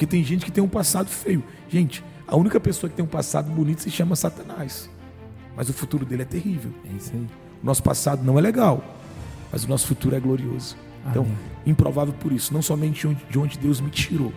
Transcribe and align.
Porque 0.00 0.06
tem 0.06 0.24
gente 0.24 0.46
que 0.46 0.50
tem 0.50 0.64
um 0.64 0.68
passado 0.68 1.10
feio. 1.10 1.44
Gente, 1.68 2.02
a 2.26 2.34
única 2.34 2.58
pessoa 2.58 2.88
que 2.88 2.96
tem 2.96 3.04
um 3.04 3.08
passado 3.08 3.50
bonito 3.50 3.82
se 3.82 3.90
chama 3.90 4.16
Satanás. 4.16 4.88
Mas 5.54 5.68
o 5.68 5.74
futuro 5.74 6.06
dele 6.06 6.22
é 6.22 6.24
terrível. 6.24 6.72
É 6.90 6.96
isso 6.96 7.10
aí. 7.12 7.26
O 7.62 7.66
nosso 7.66 7.82
passado 7.82 8.24
não 8.24 8.38
é 8.38 8.40
legal, 8.40 8.82
mas 9.52 9.64
o 9.64 9.68
nosso 9.68 9.86
futuro 9.86 10.16
é 10.16 10.20
glorioso. 10.20 10.74
Então, 11.06 11.24
Amém. 11.24 11.36
improvável 11.66 12.14
por 12.14 12.32
isso. 12.32 12.54
Não 12.54 12.62
somente 12.62 13.06
de 13.28 13.38
onde 13.38 13.58
Deus 13.58 13.78
me 13.78 13.90
tirou, 13.90 14.32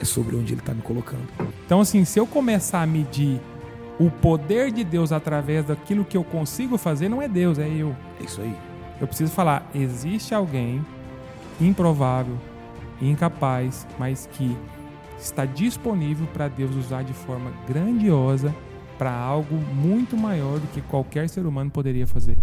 é 0.00 0.04
sobre 0.06 0.34
onde 0.34 0.54
Ele 0.54 0.62
está 0.62 0.72
me 0.72 0.80
colocando. 0.80 1.28
Então, 1.66 1.82
assim, 1.82 2.02
se 2.06 2.18
eu 2.18 2.26
começar 2.26 2.80
a 2.80 2.86
medir 2.86 3.38
o 4.00 4.10
poder 4.10 4.72
de 4.72 4.82
Deus 4.82 5.12
através 5.12 5.66
daquilo 5.66 6.06
que 6.06 6.16
eu 6.16 6.24
consigo 6.24 6.78
fazer, 6.78 7.10
não 7.10 7.20
é 7.20 7.28
Deus, 7.28 7.58
é 7.58 7.68
eu. 7.68 7.94
É 8.18 8.24
isso 8.24 8.40
aí. 8.40 8.56
Eu 8.98 9.06
preciso 9.06 9.30
falar, 9.30 9.70
existe 9.74 10.34
alguém 10.34 10.82
improvável, 11.60 12.38
incapaz, 13.00 13.86
mas 13.98 14.26
que 14.32 14.56
está 15.18 15.44
disponível 15.44 16.26
para 16.32 16.48
Deus 16.48 16.74
usar 16.76 17.02
de 17.02 17.12
forma 17.12 17.52
grandiosa 17.66 18.54
para 18.98 19.12
algo 19.12 19.54
muito 19.74 20.16
maior 20.16 20.58
do 20.58 20.66
que 20.68 20.80
qualquer 20.80 21.28
ser 21.28 21.46
humano 21.46 21.70
poderia 21.70 22.06
fazer. 22.06 22.36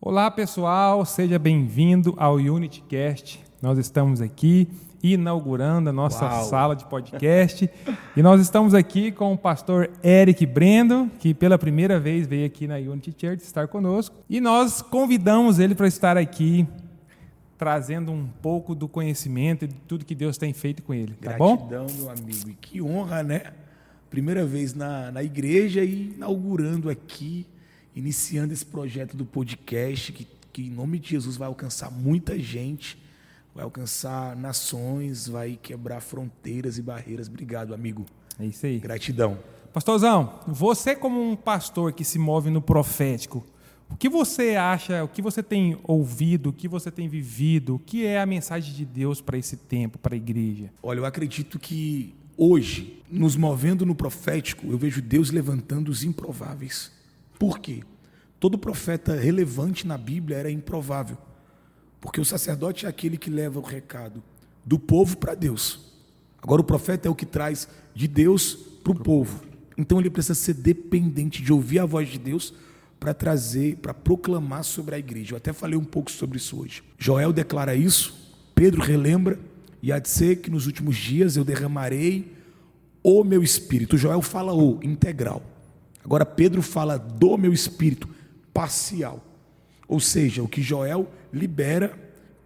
Olá 0.00 0.30
pessoal, 0.30 1.04
seja 1.04 1.38
bem-vindo 1.38 2.14
ao 2.16 2.34
UnityCast. 2.34 3.42
Nós 3.62 3.78
estamos 3.78 4.20
aqui 4.20 4.68
inaugurando 5.12 5.90
a 5.90 5.92
nossa 5.92 6.24
Uau. 6.24 6.44
sala 6.44 6.74
de 6.74 6.86
podcast 6.86 7.68
e 8.16 8.22
nós 8.22 8.40
estamos 8.40 8.72
aqui 8.72 9.12
com 9.12 9.34
o 9.34 9.36
pastor 9.36 9.90
Eric 10.02 10.46
Brendo, 10.46 11.10
que 11.18 11.34
pela 11.34 11.58
primeira 11.58 12.00
vez 12.00 12.26
veio 12.26 12.46
aqui 12.46 12.66
na 12.66 12.76
Unity 12.76 13.14
Church 13.18 13.42
estar 13.42 13.68
conosco 13.68 14.16
e 14.30 14.40
nós 14.40 14.80
convidamos 14.80 15.58
ele 15.58 15.74
para 15.74 15.86
estar 15.86 16.16
aqui 16.16 16.66
trazendo 17.58 18.10
um 18.12 18.26
pouco 18.26 18.74
do 18.74 18.88
conhecimento 18.88 19.66
e 19.66 19.68
de 19.68 19.74
tudo 19.86 20.04
que 20.04 20.14
Deus 20.14 20.38
tem 20.38 20.52
feito 20.52 20.82
com 20.82 20.94
ele, 20.94 21.14
tá 21.14 21.36
bom? 21.36 21.56
Gratidão, 21.56 21.86
meu 21.98 22.10
amigo. 22.10 22.50
E 22.50 22.54
que 22.54 22.80
honra, 22.80 23.22
né? 23.22 23.52
Primeira 24.08 24.46
vez 24.46 24.74
na, 24.74 25.10
na 25.10 25.22
igreja 25.22 25.84
e 25.84 26.14
inaugurando 26.14 26.88
aqui, 26.88 27.46
iniciando 27.94 28.52
esse 28.52 28.64
projeto 28.64 29.16
do 29.16 29.24
podcast, 29.24 30.12
que, 30.12 30.26
que 30.52 30.62
em 30.62 30.70
nome 30.70 30.98
de 30.98 31.10
Jesus 31.10 31.36
vai 31.36 31.46
alcançar 31.46 31.90
muita 31.90 32.38
gente, 32.38 33.03
vai 33.54 33.64
alcançar 33.64 34.34
nações, 34.36 35.28
vai 35.28 35.58
quebrar 35.62 36.00
fronteiras 36.00 36.76
e 36.76 36.82
barreiras. 36.82 37.28
Obrigado, 37.28 37.72
amigo. 37.72 38.04
É 38.38 38.46
isso 38.46 38.66
aí. 38.66 38.80
Gratidão. 38.80 39.38
Pastorzão, 39.72 40.40
você 40.46 40.94
como 40.94 41.20
um 41.20 41.34
pastor 41.34 41.92
que 41.92 42.04
se 42.04 42.18
move 42.18 42.50
no 42.50 42.62
profético, 42.62 43.44
o 43.90 43.96
que 43.96 44.08
você 44.08 44.56
acha, 44.56 45.04
o 45.04 45.08
que 45.08 45.20
você 45.20 45.42
tem 45.42 45.78
ouvido, 45.84 46.50
o 46.50 46.52
que 46.52 46.68
você 46.68 46.90
tem 46.90 47.08
vivido, 47.08 47.76
o 47.76 47.78
que 47.78 48.04
é 48.04 48.20
a 48.20 48.26
mensagem 48.26 48.72
de 48.72 48.84
Deus 48.84 49.20
para 49.20 49.38
esse 49.38 49.56
tempo, 49.56 49.98
para 49.98 50.14
a 50.14 50.16
igreja? 50.16 50.70
Olha, 50.82 50.98
eu 50.98 51.04
acredito 51.04 51.58
que 51.58 52.14
hoje, 52.36 53.02
nos 53.10 53.36
movendo 53.36 53.84
no 53.84 53.94
profético, 53.94 54.66
eu 54.68 54.78
vejo 54.78 55.02
Deus 55.02 55.30
levantando 55.30 55.90
os 55.90 56.02
improváveis. 56.02 56.90
Por 57.38 57.58
quê? 57.58 57.82
Todo 58.40 58.58
profeta 58.58 59.14
relevante 59.14 59.86
na 59.86 59.98
Bíblia 59.98 60.38
era 60.38 60.50
improvável. 60.50 61.16
Porque 62.04 62.20
o 62.20 62.24
sacerdote 62.24 62.84
é 62.84 62.88
aquele 62.90 63.16
que 63.16 63.30
leva 63.30 63.58
o 63.58 63.62
recado 63.62 64.22
do 64.62 64.78
povo 64.78 65.16
para 65.16 65.34
Deus. 65.34 65.80
Agora, 66.40 66.60
o 66.60 66.64
profeta 66.64 67.08
é 67.08 67.10
o 67.10 67.14
que 67.14 67.24
traz 67.24 67.66
de 67.94 68.06
Deus 68.06 68.54
para 68.84 68.92
o 68.92 68.94
povo. 68.94 69.42
Então, 69.74 69.98
ele 69.98 70.10
precisa 70.10 70.34
ser 70.34 70.52
dependente 70.52 71.42
de 71.42 71.50
ouvir 71.50 71.78
a 71.78 71.86
voz 71.86 72.10
de 72.10 72.18
Deus 72.18 72.52
para 73.00 73.14
trazer, 73.14 73.76
para 73.78 73.94
proclamar 73.94 74.64
sobre 74.64 74.94
a 74.94 74.98
igreja. 74.98 75.32
Eu 75.32 75.38
até 75.38 75.50
falei 75.54 75.78
um 75.78 75.84
pouco 75.84 76.10
sobre 76.10 76.36
isso 76.36 76.60
hoje. 76.60 76.82
Joel 76.98 77.32
declara 77.32 77.74
isso, 77.74 78.14
Pedro 78.54 78.82
relembra, 78.82 79.40
e 79.82 79.90
há 79.90 79.98
de 79.98 80.10
ser 80.10 80.42
que 80.42 80.50
nos 80.50 80.66
últimos 80.66 80.96
dias 80.96 81.38
eu 81.38 81.44
derramarei 81.44 82.36
o 83.02 83.24
meu 83.24 83.42
espírito. 83.42 83.96
Joel 83.96 84.20
fala 84.20 84.52
o 84.52 84.78
integral. 84.82 85.42
Agora 86.04 86.26
Pedro 86.26 86.60
fala 86.60 86.98
do 86.98 87.38
meu 87.38 87.52
espírito 87.52 88.10
parcial. 88.52 89.24
Ou 89.88 90.00
seja, 90.00 90.42
o 90.42 90.48
que 90.48 90.62
Joel 90.62 91.10
libera, 91.32 91.98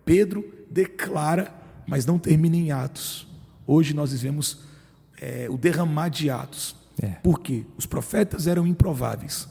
Pedro 0.05 0.45
declara, 0.71 1.55
mas 1.87 2.05
não 2.05 2.19
termina 2.19 2.57
em 2.57 2.71
Atos. 2.71 3.27
Hoje 3.67 3.95
nós 3.95 4.13
vivemos 4.13 4.61
é, 5.21 5.47
o 5.51 5.57
derramar 5.57 6.09
de 6.09 6.31
Atos. 6.31 6.75
É. 7.01 7.09
Por 7.09 7.41
quê? 7.41 7.65
Os 7.77 7.87
profetas 7.87 8.47
eram 8.47 8.67
improváveis. 8.67 9.49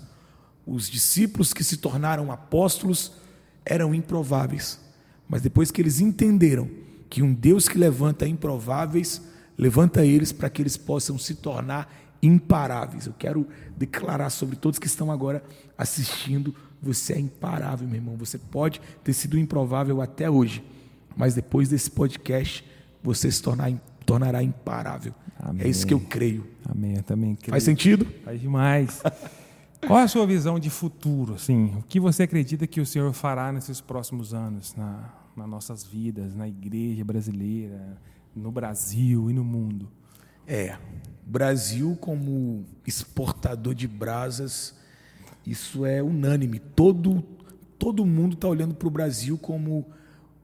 Os 0.65 0.89
discípulos 0.89 1.53
que 1.53 1.63
se 1.63 1.77
tornaram 1.77 2.31
apóstolos 2.31 3.13
eram 3.65 3.93
improváveis. 3.95 4.79
Mas 5.29 5.41
depois 5.41 5.71
que 5.71 5.81
eles 5.81 5.99
entenderam 5.99 6.69
que 7.09 7.21
um 7.21 7.33
Deus 7.33 7.67
que 7.69 7.77
levanta 7.77 8.27
improváveis, 8.27 9.21
levanta 9.57 10.05
eles 10.05 10.31
para 10.31 10.49
que 10.49 10.61
eles 10.61 10.75
possam 10.75 11.17
se 11.17 11.35
tornar 11.35 12.06
imparáveis. 12.21 13.05
Eu 13.05 13.13
quero 13.17 13.47
declarar 13.77 14.29
sobre 14.29 14.55
todos 14.55 14.79
que 14.79 14.87
estão 14.87 15.11
agora 15.11 15.43
assistindo: 15.77 16.53
você 16.81 17.13
é 17.13 17.19
imparável, 17.19 17.87
meu 17.87 17.97
irmão. 17.97 18.15
Você 18.17 18.37
pode 18.37 18.81
ter 19.03 19.13
sido 19.13 19.37
improvável 19.37 20.01
até 20.01 20.29
hoje, 20.29 20.63
mas 21.15 21.33
depois 21.33 21.69
desse 21.69 21.89
podcast, 21.89 22.65
você 23.03 23.31
se 23.31 23.41
tornar, 23.41 23.71
tornará 24.05 24.43
imparável. 24.43 25.13
Amém. 25.39 25.65
É 25.65 25.69
isso 25.69 25.85
que 25.85 25.93
eu 25.93 25.99
creio. 25.99 26.45
Amém, 26.65 26.95
eu 26.95 27.03
também 27.03 27.35
creio. 27.35 27.51
Faz 27.51 27.63
sentido? 27.63 28.07
Faz 28.23 28.41
demais. 28.41 29.01
Qual 29.85 29.99
é 29.99 30.03
a 30.03 30.07
sua 30.07 30.25
visão 30.25 30.59
de 30.59 30.69
futuro, 30.69 31.35
assim? 31.35 31.65
O 31.77 31.83
que 31.83 31.99
você 31.99 32.23
acredita 32.23 32.65
que 32.65 32.81
o 32.81 32.85
Senhor 32.85 33.11
fará 33.13 33.51
nesses 33.51 33.79
próximos 33.79 34.33
anos, 34.33 34.75
na, 34.75 35.13
nas 35.35 35.47
nossas 35.47 35.83
vidas, 35.85 36.35
na 36.35 36.47
igreja 36.47 37.05
brasileira, 37.05 37.97
no 38.35 38.51
Brasil 38.51 39.29
e 39.29 39.33
no 39.33 39.43
mundo? 39.43 39.87
É, 40.47 40.77
Brasil 41.25 41.97
como 41.99 42.65
exportador 42.85 43.75
de 43.75 43.85
brasas, 43.85 44.73
isso 45.45 45.85
é 45.85 46.01
unânime. 46.01 46.57
Todo, 46.57 47.21
todo 47.77 48.05
mundo 48.05 48.33
está 48.33 48.47
olhando 48.47 48.73
para 48.73 48.87
o 48.87 48.91
Brasil 48.91 49.37
como 49.37 49.85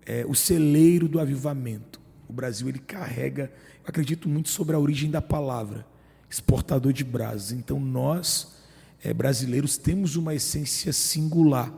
é, 0.06 0.26
o 0.28 0.36
celeiro 0.36 1.08
do 1.08 1.22
avivamento. 1.22 2.02
O 2.28 2.34
Brasil 2.34 2.68
ele 2.68 2.80
carrega, 2.80 3.50
eu 3.76 3.88
acredito 3.88 4.28
muito 4.28 4.50
sobre 4.50 4.76
a 4.76 4.80
origem 4.80 5.10
da 5.10 5.22
palavra, 5.22 5.86
exportador 6.30 6.92
de 6.92 7.06
brasas. 7.06 7.54
Então 7.54 7.80
nós 7.80 8.56
é, 9.02 9.14
brasileiros 9.14 9.78
temos 9.78 10.18
uma 10.18 10.36
essência 10.36 10.92
singular. 10.92 11.72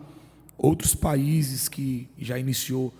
Outros 0.57 0.95
países 0.95 1.69
que 1.69 2.09
já 2.17 2.39
iniciou 2.39 2.91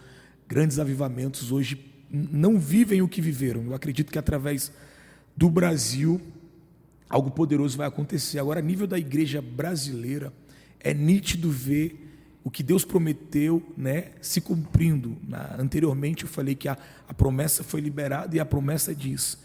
grandes 0.47 0.77
avivamentos 0.77 1.51
hoje 1.51 1.93
não 2.11 2.59
vivem 2.59 3.01
o 3.01 3.07
que 3.07 3.21
viveram. 3.21 3.63
Eu 3.63 3.73
acredito 3.73 4.11
que 4.11 4.19
através 4.19 4.71
do 5.35 5.49
Brasil 5.49 6.21
algo 7.09 7.31
poderoso 7.31 7.77
vai 7.77 7.87
acontecer. 7.87 8.39
Agora, 8.39 8.59
a 8.59 8.63
nível 8.63 8.87
da 8.87 8.97
igreja 8.97 9.41
brasileira, 9.41 10.33
é 10.79 10.93
nítido 10.93 11.49
ver 11.49 12.01
o 12.43 12.51
que 12.51 12.61
Deus 12.61 12.85
prometeu 12.85 13.61
né, 13.77 14.11
se 14.21 14.41
cumprindo. 14.41 15.17
Na- 15.27 15.55
anteriormente 15.57 16.23
eu 16.23 16.29
falei 16.29 16.55
que 16.55 16.67
a, 16.67 16.77
a 17.07 17.13
promessa 17.13 17.63
foi 17.63 17.81
liberada 17.81 18.35
e 18.35 18.39
a 18.39 18.45
promessa 18.45 18.93
diz 18.93 19.37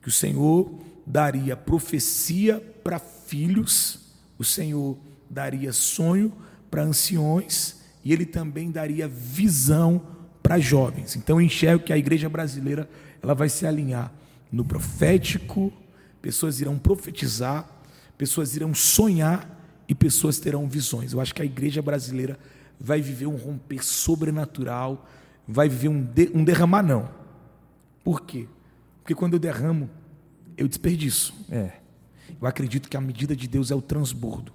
que 0.00 0.08
o 0.08 0.12
Senhor 0.12 0.72
daria 1.06 1.56
profecia 1.56 2.60
para 2.82 2.98
filhos, 2.98 4.00
o 4.38 4.44
Senhor 4.44 4.96
daria 5.28 5.72
sonho 5.72 6.32
para 6.70 6.82
anciões 6.82 7.80
e 8.04 8.12
ele 8.12 8.24
também 8.24 8.70
daria 8.70 9.08
visão 9.08 10.00
para 10.42 10.58
jovens. 10.58 11.16
Então 11.16 11.40
eu 11.40 11.44
enxergo 11.44 11.84
que 11.84 11.92
a 11.92 11.98
igreja 11.98 12.28
brasileira 12.28 12.88
ela 13.22 13.34
vai 13.34 13.48
se 13.48 13.66
alinhar 13.66 14.12
no 14.50 14.64
profético, 14.64 15.72
pessoas 16.22 16.60
irão 16.60 16.78
profetizar, 16.78 17.68
pessoas 18.16 18.56
irão 18.56 18.74
sonhar 18.74 19.56
e 19.88 19.94
pessoas 19.94 20.38
terão 20.38 20.68
visões. 20.68 21.12
Eu 21.12 21.20
acho 21.20 21.34
que 21.34 21.42
a 21.42 21.44
igreja 21.44 21.80
brasileira 21.82 22.38
vai 22.78 23.00
viver 23.00 23.26
um 23.26 23.36
romper 23.36 23.84
sobrenatural, 23.84 25.06
vai 25.46 25.68
viver 25.68 25.88
um, 25.88 26.02
de, 26.02 26.30
um 26.34 26.44
derramar 26.44 26.82
não. 26.82 27.08
Por 28.02 28.22
quê? 28.22 28.46
Porque 29.02 29.14
quando 29.14 29.34
eu 29.34 29.38
derramo, 29.38 29.88
eu 30.56 30.66
desperdiço. 30.66 31.34
É. 31.50 31.72
Eu 32.40 32.46
acredito 32.46 32.88
que 32.88 32.96
a 32.96 33.00
medida 33.00 33.34
de 33.36 33.46
Deus 33.46 33.70
é 33.70 33.74
o 33.74 33.82
transbordo. 33.82 34.52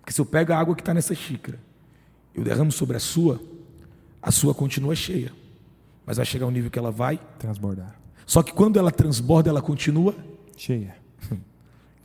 Porque 0.00 0.12
se 0.12 0.20
eu 0.20 0.26
pego 0.26 0.52
a 0.52 0.58
água 0.58 0.74
que 0.74 0.82
está 0.82 0.92
nessa 0.92 1.14
xícara, 1.14 1.58
eu 2.34 2.44
derramo 2.44 2.70
sobre 2.70 2.96
a 2.96 3.00
sua, 3.00 3.40
a 4.20 4.30
sua 4.30 4.54
continua 4.54 4.94
cheia. 4.94 5.32
Mas 6.04 6.18
vai 6.18 6.26
chegar 6.26 6.46
um 6.46 6.50
nível 6.50 6.70
que 6.70 6.78
ela 6.78 6.90
vai. 6.90 7.18
Transbordar. 7.38 8.05
Só 8.26 8.42
que 8.42 8.52
quando 8.52 8.78
ela 8.78 8.90
transborda, 8.90 9.48
ela 9.48 9.62
continua. 9.62 10.14
Cheia. 10.56 10.96
Então 11.24 11.38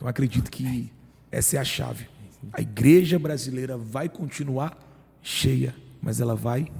eu 0.02 0.08
acredito 0.08 0.50
que 0.50 0.90
essa 1.30 1.56
é 1.56 1.60
a 1.60 1.64
chave. 1.64 2.06
A 2.52 2.60
igreja 2.60 3.18
brasileira 3.18 3.76
vai 3.76 4.08
continuar 4.08 4.78
cheia, 5.20 5.74
mas 6.00 6.20
ela 6.20 6.34
vai 6.34 6.70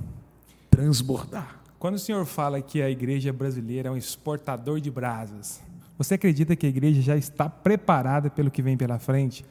transbordar. 0.71 1.61
Quando 1.79 1.97
o 1.97 1.99
senhor 1.99 2.25
fala 2.25 2.63
que 2.63 2.81
a 2.81 2.89
igreja 2.89 3.33
brasileira 3.33 3.89
é 3.89 3.93
um 3.93 3.97
exportador 3.97 4.81
de 4.81 4.91
brasas, 4.91 5.61
você 5.99 6.15
acredita 6.15 6.57
que 6.57 6.67
a 6.67 6.69
igreja 6.69 7.03
já 7.03 7.17
está 7.17 7.49
preparada 7.49 8.31
pelo 8.31 8.51
que 8.51 8.63
vem 8.63 8.77
pela 8.77 8.99
frente? 8.99 9.45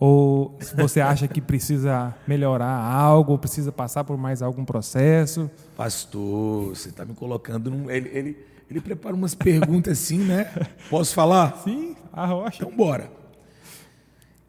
Ou 0.00 0.56
se 0.60 0.76
você 0.76 1.00
acha 1.00 1.26
que 1.26 1.40
precisa 1.40 2.14
melhorar 2.26 2.70
algo, 2.70 3.32
ou 3.32 3.38
precisa 3.38 3.72
passar 3.72 4.04
por 4.04 4.16
mais 4.16 4.42
algum 4.42 4.64
processo? 4.64 5.50
Pastor, 5.76 6.68
você 6.68 6.90
está 6.90 7.04
me 7.04 7.14
colocando 7.14 7.68
num. 7.70 7.90
Ele, 7.90 8.08
ele, 8.10 8.46
ele 8.70 8.80
prepara 8.80 9.14
umas 9.14 9.34
perguntas 9.34 9.98
assim, 9.98 10.18
né? 10.18 10.44
Posso 10.90 11.14
falar? 11.14 11.56
Sim, 11.64 11.96
a 12.12 12.26
rocha. 12.26 12.58
Então, 12.62 12.76
bora. 12.76 13.10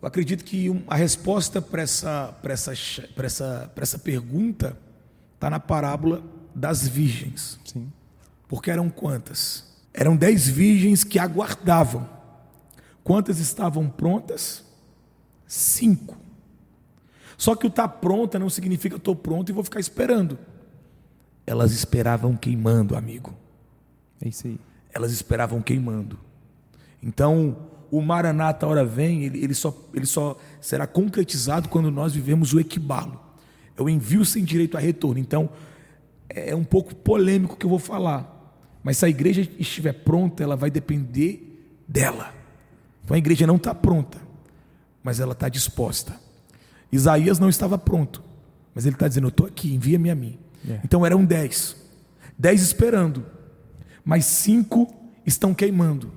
Eu 0.01 0.07
acredito 0.07 0.43
que 0.43 0.67
a 0.87 0.95
resposta 0.95 1.61
para 1.61 1.81
essa, 1.81 2.35
essa, 2.43 2.73
essa, 3.17 3.71
essa 3.75 3.99
pergunta 3.99 4.77
está 5.35 5.49
na 5.49 5.59
parábola 5.59 6.23
das 6.53 6.87
virgens. 6.87 7.59
Sim. 7.65 7.91
Porque 8.47 8.71
eram 8.71 8.89
quantas? 8.89 9.65
Eram 9.93 10.15
dez 10.15 10.47
virgens 10.47 11.03
que 11.03 11.19
aguardavam. 11.19 12.09
Quantas 13.03 13.39
estavam 13.39 13.89
prontas? 13.89 14.63
Cinco. 15.47 16.17
Só 17.37 17.55
que 17.55 17.65
o 17.65 17.69
estar 17.69 17.87
tá 17.87 17.93
pronta 17.93 18.37
não 18.37 18.49
significa 18.49 18.97
estou 18.97 19.15
pronto 19.15 19.49
e 19.49 19.53
vou 19.53 19.63
ficar 19.63 19.79
esperando. 19.79 20.37
Elas 21.47 21.71
esperavam 21.71 22.35
queimando, 22.35 22.95
amigo. 22.95 23.33
É 24.21 24.27
isso 24.27 24.47
aí. 24.47 24.59
Elas 24.91 25.11
esperavam 25.11 25.61
queimando. 25.61 26.19
Então, 27.01 27.57
o 27.91 28.01
Maranata, 28.01 28.67
hora 28.67 28.83
vem, 28.83 29.23
ele, 29.23 29.43
ele, 29.43 29.53
só, 29.53 29.75
ele 29.93 30.05
só 30.05 30.37
será 30.59 30.85
concretizado 30.85 31.69
quando 31.69 31.89
nós 31.89 32.13
vivemos 32.13 32.53
o 32.53 32.59
equibalo. 32.59 33.19
É 33.77 33.81
o 33.81 33.89
envio 33.89 34.25
sem 34.25 34.43
direito 34.43 34.77
a 34.77 34.79
retorno. 34.79 35.19
Então, 35.19 35.49
é 36.29 36.55
um 36.55 36.63
pouco 36.63 36.93
polêmico 36.95 37.53
o 37.53 37.57
que 37.57 37.65
eu 37.65 37.69
vou 37.69 37.79
falar. 37.79 38.35
Mas 38.83 38.97
se 38.97 39.05
a 39.05 39.09
igreja 39.09 39.47
estiver 39.57 39.93
pronta, 39.93 40.43
ela 40.43 40.55
vai 40.55 40.69
depender 40.69 41.49
dela. 41.87 42.33
Então 43.03 43.15
a 43.15 43.17
igreja 43.17 43.47
não 43.47 43.55
está 43.55 43.73
pronta, 43.73 44.19
mas 45.03 45.19
ela 45.19 45.33
está 45.33 45.49
disposta. 45.49 46.15
Isaías 46.91 47.39
não 47.39 47.49
estava 47.49 47.77
pronto, 47.77 48.23
mas 48.73 48.85
ele 48.85 48.95
está 48.95 49.07
dizendo: 49.07 49.25
Eu 49.25 49.29
estou 49.29 49.47
aqui, 49.47 49.73
envia-me 49.73 50.09
a 50.09 50.15
mim. 50.15 50.37
É. 50.67 50.79
Então 50.83 51.05
eram 51.05 51.25
dez. 51.25 51.75
Dez 52.37 52.61
esperando, 52.61 53.25
mas 54.09 54.25
cinco 54.25 54.91
estão 55.23 55.53
queimando, 55.53 56.11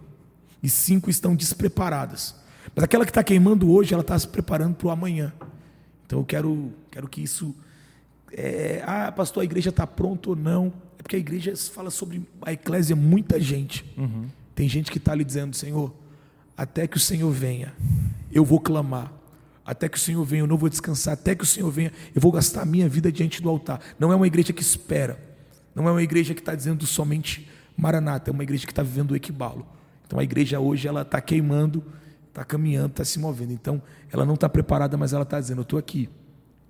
e 0.63 0.69
cinco 0.71 1.11
estão 1.11 1.37
despreparadas. 1.37 2.35
Mas 2.75 2.85
aquela 2.85 3.05
que 3.05 3.11
está 3.11 3.23
queimando 3.23 3.71
hoje, 3.71 3.93
ela 3.93 4.01
está 4.01 4.19
se 4.19 4.27
preparando 4.27 4.77
para 4.77 4.87
o 4.87 4.91
amanhã. 4.91 5.31
Então 6.07 6.21
eu 6.21 6.25
quero, 6.25 6.73
quero 6.91 7.07
que 7.07 7.21
isso. 7.21 7.55
É, 8.33 8.83
ah, 8.87 9.13
pastor, 9.13 9.43
a 9.43 9.45
igreja 9.45 9.69
está 9.69 9.87
pronta 9.87 10.31
ou 10.31 10.37
não? 10.37 10.73
É 10.99 11.03
porque 11.03 11.17
a 11.17 11.19
igreja 11.19 11.55
fala 11.55 11.91
sobre 11.91 12.27
a 12.41 12.55
eclésia, 12.55 12.97
muita 12.97 13.39
gente. 13.39 13.85
Uhum. 13.99 14.25
Tem 14.55 14.67
gente 14.71 14.91
que 14.91 14.97
está 14.97 15.13
ali 15.13 15.23
dizendo, 15.23 15.55
Senhor, 15.55 15.95
até 16.57 16.87
que 16.87 16.97
o 16.97 17.01
Senhor 17.01 17.31
venha, 17.31 17.75
eu 18.33 18.43
vou 18.43 18.59
clamar. 18.59 19.13
Até 19.67 19.87
que 19.87 19.99
o 19.99 20.01
Senhor 20.01 20.25
venha, 20.25 20.45
eu 20.45 20.47
não 20.47 20.57
vou 20.57 20.71
descansar. 20.71 21.13
Até 21.13 21.35
que 21.35 21.45
o 21.45 21.47
Senhor 21.47 21.71
venha, 21.71 21.93
eu 22.15 22.23
vou 22.23 22.33
gastar 22.33 22.63
a 22.63 22.65
minha 22.65 22.89
vida 22.89 23.13
diante 23.13 23.43
do 23.43 23.51
altar. 23.51 23.81
Não 23.99 24.11
é 24.11 24.17
uma 24.17 24.27
igreja 24.27 24.51
que 24.51 24.63
espera. 24.63 25.23
Não 25.75 25.87
é 25.87 25.93
uma 25.93 26.03
igreja 26.03 26.33
que 26.33 26.41
está 26.41 26.55
dizendo 26.55 26.87
somente 26.87 27.52
Maranata. 27.77 28.31
É 28.31 28.33
uma 28.33 28.43
igreja 28.43 28.67
que 28.67 28.73
está 28.73 28.83
vivendo 28.83 29.13
o 29.13 29.17
equibalo. 29.17 29.67
Então 30.07 30.19
a 30.19 30.25
igreja 30.25 30.61
hoje 30.61 30.87
ela 30.87 31.03
está 31.03 31.21
queimando 31.21 31.83
está 32.33 32.45
caminhando, 32.45 32.91
está 32.91 33.05
se 33.05 33.19
movendo. 33.19 33.53
Então, 33.53 33.81
ela 34.11 34.25
não 34.25 34.35
está 34.35 34.49
preparada, 34.49 34.97
mas 34.97 35.13
ela 35.13 35.23
está 35.23 35.39
dizendo: 35.39 35.61
Eu 35.61 35.63
estou 35.63 35.79
aqui, 35.79 36.09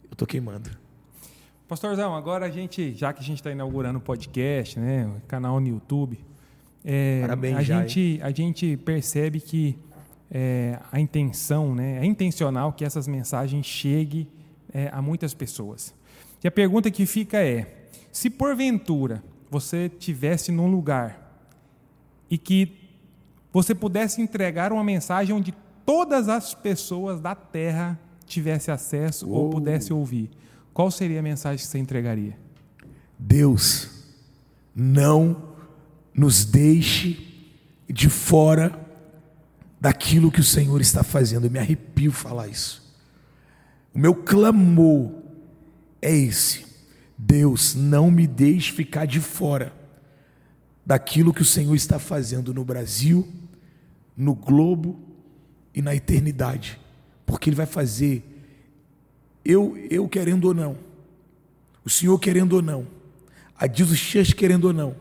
eu 0.05 0.13
estou 0.13 0.27
queimando. 0.27 0.71
Pastorzão, 1.67 2.15
agora 2.15 2.47
a 2.47 2.51
gente, 2.51 2.93
já 2.93 3.13
que 3.13 3.21
a 3.21 3.23
gente 3.23 3.39
está 3.39 3.51
inaugurando 3.51 3.99
o 3.99 4.03
podcast, 4.03 4.79
né, 4.79 5.07
o 5.07 5.27
canal 5.27 5.59
no 5.59 5.69
YouTube, 5.69 6.19
é, 6.85 7.21
Parabéns, 7.23 7.57
a, 7.57 7.63
já, 7.63 7.81
gente, 7.81 8.21
a 8.23 8.31
gente 8.31 8.77
percebe 8.77 9.41
que 9.41 9.79
é, 10.31 10.79
a 10.91 11.01
intenção, 11.01 11.75
né, 11.75 11.99
é 12.03 12.05
intencional 12.05 12.73
que 12.75 12.85
essas 12.85 13.09
mensagens 13.09 13.65
cheguem 13.65 14.29
é, 14.75 14.91
a 14.93 15.01
muitas 15.01 15.33
pessoas. 15.33 15.95
E 16.45 16.49
a 16.49 16.51
pergunta 16.51 16.91
que 16.91 17.07
fica 17.07 17.39
é: 17.39 17.87
se 18.11 18.29
porventura 18.29 19.23
você 19.53 19.87
tivesse 19.91 20.51
num 20.51 20.67
lugar 20.67 21.21
e 22.31 22.39
que 22.39 22.75
você 23.53 23.75
pudesse 23.75 24.23
entregar 24.23 24.73
uma 24.73 24.83
mensagem 24.83 25.37
onde 25.37 25.55
todas 25.85 26.27
as 26.27 26.55
pessoas 26.55 27.21
da 27.21 27.35
terra 27.35 28.01
tivessem 28.25 28.73
acesso 28.73 29.29
oh. 29.29 29.35
ou 29.35 29.51
pudessem 29.51 29.95
ouvir, 29.95 30.31
qual 30.73 30.91
seria 30.91 31.21
a 31.21 31.23
mensagem 31.23 31.59
que 31.59 31.71
você 31.71 31.79
entregaria? 31.79 32.35
Deus, 33.19 33.91
não 34.75 35.51
nos 36.15 36.47
deixe 36.47 37.53
de 37.87 38.09
fora 38.09 38.73
daquilo 39.79 40.33
que 40.33 40.41
o 40.41 40.45
Senhor 40.45 40.81
está 40.81 41.03
fazendo. 41.03 41.45
Eu 41.45 41.51
me 41.51 41.59
arrepio 41.59 42.11
falar 42.11 42.49
isso. 42.49 42.83
O 43.93 43.99
meu 43.99 44.15
clamor 44.15 45.13
é 46.01 46.11
esse. 46.11 46.72
Deus, 47.25 47.77
não 47.77 48.11
me 48.11 48.27
deixe 48.27 48.73
ficar 48.73 49.07
de 49.07 49.21
fora 49.21 49.73
daquilo 50.85 51.33
que 51.33 51.43
o 51.43 51.45
Senhor 51.45 51.75
está 51.77 51.99
fazendo 51.99 52.53
no 52.53 52.65
Brasil, 52.65 53.29
no 54.17 54.35
globo 54.35 54.99
e 55.73 55.81
na 55.81 55.95
eternidade, 55.95 56.81
porque 57.25 57.49
Ele 57.49 57.57
vai 57.57 57.67
fazer, 57.67 58.25
eu, 59.45 59.77
eu 59.89 60.09
querendo 60.09 60.47
ou 60.47 60.55
não, 60.55 60.77
o 61.85 61.91
Senhor 61.91 62.19
querendo 62.19 62.55
ou 62.55 62.63
não, 62.63 62.87
a 63.57 63.69
Jesus 63.69 64.01
Church 64.01 64.35
querendo 64.35 64.65
ou 64.65 64.73
não, 64.73 64.97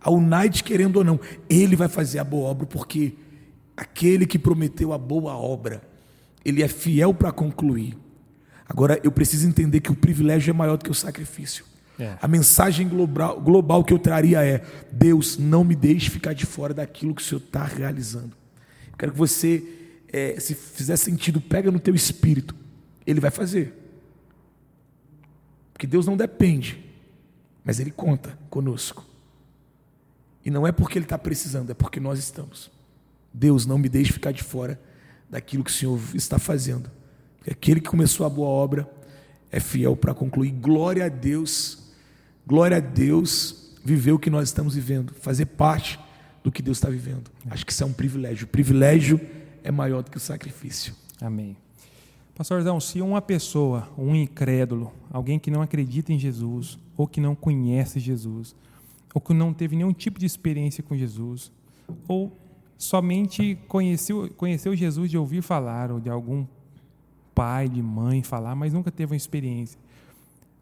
a 0.00 0.10
United 0.10 0.64
querendo 0.64 0.96
ou 0.96 1.04
não, 1.04 1.20
Ele 1.50 1.76
vai 1.76 1.88
fazer 1.88 2.18
a 2.18 2.24
boa 2.24 2.48
obra, 2.48 2.66
porque 2.66 3.12
aquele 3.76 4.26
que 4.26 4.38
prometeu 4.38 4.94
a 4.94 4.98
boa 4.98 5.36
obra, 5.36 5.82
Ele 6.42 6.62
é 6.62 6.68
fiel 6.68 7.12
para 7.12 7.30
concluir. 7.30 7.94
Agora, 8.68 9.00
eu 9.02 9.10
preciso 9.10 9.48
entender 9.48 9.80
que 9.80 9.90
o 9.90 9.94
privilégio 9.94 10.50
é 10.50 10.52
maior 10.52 10.76
do 10.76 10.84
que 10.84 10.90
o 10.90 10.94
sacrifício. 10.94 11.64
É. 11.98 12.16
A 12.20 12.28
mensagem 12.28 12.86
global, 12.86 13.40
global 13.40 13.82
que 13.82 13.92
eu 13.92 13.98
traria 13.98 14.44
é: 14.44 14.62
Deus, 14.92 15.38
não 15.38 15.64
me 15.64 15.74
deixe 15.74 16.10
ficar 16.10 16.34
de 16.34 16.46
fora 16.46 16.74
daquilo 16.74 17.14
que 17.14 17.22
o 17.22 17.24
Senhor 17.24 17.40
está 17.40 17.64
realizando. 17.64 18.36
Quero 18.96 19.12
que 19.12 19.18
você, 19.18 19.64
é, 20.12 20.38
se 20.38 20.54
fizer 20.54 20.96
sentido, 20.96 21.40
pega 21.40 21.70
no 21.70 21.80
teu 21.80 21.94
espírito. 21.94 22.54
Ele 23.06 23.20
vai 23.20 23.30
fazer. 23.30 23.74
Porque 25.72 25.86
Deus 25.86 26.06
não 26.06 26.16
depende, 26.16 26.84
mas 27.64 27.80
Ele 27.80 27.90
conta 27.90 28.38
conosco. 28.50 29.04
E 30.44 30.50
não 30.50 30.66
é 30.66 30.72
porque 30.72 30.98
Ele 30.98 31.04
está 31.04 31.16
precisando, 31.18 31.70
é 31.70 31.74
porque 31.74 31.98
nós 31.98 32.18
estamos. 32.18 32.70
Deus, 33.32 33.64
não 33.64 33.78
me 33.78 33.88
deixe 33.88 34.12
ficar 34.12 34.32
de 34.32 34.42
fora 34.42 34.80
daquilo 35.30 35.64
que 35.64 35.70
o 35.70 35.74
Senhor 35.74 36.00
está 36.14 36.38
fazendo. 36.38 36.90
Porque 37.48 37.52
aquele 37.52 37.80
que 37.80 37.88
começou 37.88 38.26
a 38.26 38.28
boa 38.28 38.48
obra 38.48 38.88
é 39.50 39.58
fiel 39.58 39.96
para 39.96 40.12
concluir. 40.12 40.50
Glória 40.50 41.06
a 41.06 41.08
Deus, 41.08 41.90
glória 42.46 42.76
a 42.76 42.80
Deus, 42.80 43.74
viver 43.82 44.12
o 44.12 44.18
que 44.18 44.28
nós 44.28 44.48
estamos 44.48 44.74
vivendo, 44.74 45.14
fazer 45.14 45.46
parte 45.46 45.98
do 46.42 46.52
que 46.52 46.60
Deus 46.60 46.76
está 46.76 46.90
vivendo. 46.90 47.30
Acho 47.48 47.64
que 47.64 47.72
isso 47.72 47.82
é 47.82 47.86
um 47.86 47.92
privilégio. 47.92 48.44
O 48.44 48.48
privilégio 48.48 49.18
é 49.64 49.70
maior 49.70 50.02
do 50.02 50.10
que 50.10 50.18
o 50.18 50.20
sacrifício. 50.20 50.94
Amém. 51.20 51.56
Pastorzão, 52.34 52.78
se 52.80 53.00
uma 53.00 53.22
pessoa, 53.22 53.88
um 53.96 54.14
incrédulo, 54.14 54.92
alguém 55.10 55.38
que 55.38 55.50
não 55.50 55.62
acredita 55.62 56.12
em 56.12 56.18
Jesus, 56.18 56.78
ou 56.98 57.06
que 57.06 57.20
não 57.20 57.34
conhece 57.34 57.98
Jesus, 57.98 58.54
ou 59.14 59.22
que 59.22 59.32
não 59.32 59.54
teve 59.54 59.74
nenhum 59.74 59.92
tipo 59.94 60.20
de 60.20 60.26
experiência 60.26 60.82
com 60.82 60.94
Jesus, 60.94 61.50
ou 62.06 62.30
somente 62.76 63.58
conheceu, 63.66 64.28
conheceu 64.36 64.76
Jesus 64.76 65.10
de 65.10 65.16
ouvir 65.16 65.40
falar, 65.40 65.90
ou 65.90 65.98
de 65.98 66.10
algum 66.10 66.44
pai, 67.38 67.68
de 67.68 67.82
mãe 67.82 68.22
falar, 68.22 68.54
mas 68.54 68.72
nunca 68.72 68.90
teve 68.90 69.12
uma 69.12 69.16
experiência. 69.16 69.78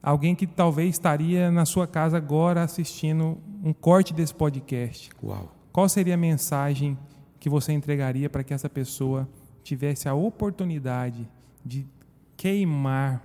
Alguém 0.02 0.34
que 0.34 0.46
talvez 0.46 0.90
estaria 0.90 1.50
na 1.50 1.64
sua 1.64 1.86
casa 1.86 2.16
agora 2.16 2.62
assistindo 2.62 3.38
um 3.64 3.72
corte 3.72 4.12
desse 4.12 4.34
podcast. 4.34 5.10
Uau 5.22 5.56
qual 5.76 5.90
seria 5.90 6.14
a 6.14 6.16
mensagem 6.16 6.96
que 7.38 7.50
você 7.50 7.70
entregaria 7.70 8.30
para 8.30 8.42
que 8.42 8.54
essa 8.54 8.66
pessoa 8.66 9.28
tivesse 9.62 10.08
a 10.08 10.14
oportunidade 10.14 11.28
de 11.62 11.86
queimar 12.34 13.22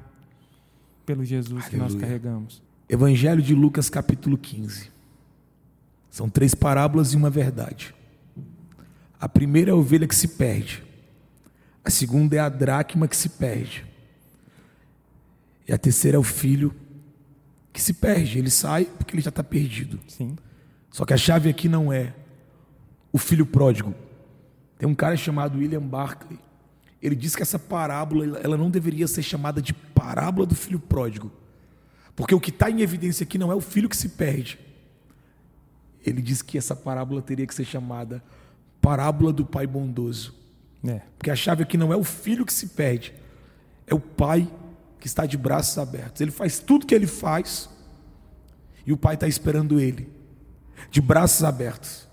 pelo 1.05 1.23
Jesus 1.23 1.63
Aleluia. 1.63 1.69
que 1.69 1.77
nós 1.77 1.95
carregamos? 1.95 2.61
Evangelho 2.89 3.41
de 3.41 3.55
Lucas, 3.55 3.89
capítulo 3.89 4.37
15. 4.37 4.91
São 6.09 6.29
três 6.29 6.53
parábolas 6.53 7.13
e 7.13 7.15
uma 7.15 7.29
verdade. 7.29 7.95
A 9.17 9.29
primeira 9.29 9.71
é 9.71 9.73
a 9.73 9.77
ovelha 9.77 10.05
que 10.05 10.13
se 10.13 10.27
perde. 10.27 10.83
A 11.83 11.89
segunda 11.89 12.35
é 12.35 12.39
a 12.39 12.49
dracma 12.49 13.07
que 13.07 13.15
se 13.15 13.29
perde. 13.29 13.85
E 15.67 15.73
a 15.73 15.77
terceira 15.77 16.17
é 16.17 16.19
o 16.19 16.23
filho 16.23 16.73
que 17.73 17.81
se 17.81 17.93
perde. 17.93 18.37
Ele 18.37 18.49
sai 18.49 18.85
porque 18.85 19.15
ele 19.15 19.21
já 19.21 19.29
está 19.29 19.43
perdido. 19.43 19.99
Sim. 20.07 20.35
Só 20.89 21.05
que 21.05 21.13
a 21.13 21.17
chave 21.17 21.49
aqui 21.49 21.69
não 21.69 21.91
é 21.91 22.13
o 23.11 23.17
filho 23.17 23.45
pródigo. 23.45 23.95
Tem 24.77 24.87
um 24.87 24.95
cara 24.95 25.15
chamado 25.15 25.59
William 25.59 25.81
Barclay. 25.81 26.39
Ele 27.01 27.15
diz 27.15 27.35
que 27.35 27.41
essa 27.41 27.57
parábola 27.57 28.39
ela 28.39 28.57
não 28.57 28.69
deveria 28.69 29.07
ser 29.07 29.23
chamada 29.23 29.61
de 29.61 29.73
parábola 29.73 30.45
do 30.45 30.55
filho 30.55 30.79
pródigo, 30.79 31.31
porque 32.15 32.35
o 32.35 32.39
que 32.39 32.51
está 32.51 32.69
em 32.69 32.81
evidência 32.81 33.23
aqui 33.23 33.37
não 33.37 33.51
é 33.51 33.55
o 33.55 33.61
filho 33.61 33.89
que 33.89 33.97
se 33.97 34.09
perde. 34.09 34.59
Ele 36.05 36.21
diz 36.21 36.41
que 36.41 36.57
essa 36.57 36.75
parábola 36.75 37.21
teria 37.21 37.47
que 37.47 37.55
ser 37.55 37.65
chamada 37.65 38.23
parábola 38.81 39.31
do 39.31 39.45
pai 39.45 39.65
bondoso. 39.65 40.40
É. 40.83 41.01
Porque 41.17 41.29
a 41.29 41.35
chave 41.35 41.63
aqui 41.63 41.77
não 41.77 41.93
é 41.93 41.95
o 41.95 42.03
filho 42.03 42.45
que 42.45 42.53
se 42.53 42.67
perde, 42.67 43.13
é 43.85 43.93
o 43.93 43.99
pai 43.99 44.47
que 44.99 45.07
está 45.07 45.25
de 45.25 45.37
braços 45.37 45.77
abertos. 45.77 46.21
Ele 46.21 46.31
faz 46.31 46.59
tudo 46.59 46.85
que 46.85 46.95
ele 46.95 47.07
faz 47.07 47.69
e 48.85 48.91
o 48.91 48.97
pai 48.97 49.15
está 49.15 49.27
esperando 49.27 49.79
ele, 49.79 50.09
de 50.89 51.01
braços 51.01 51.43
abertos. 51.43 52.07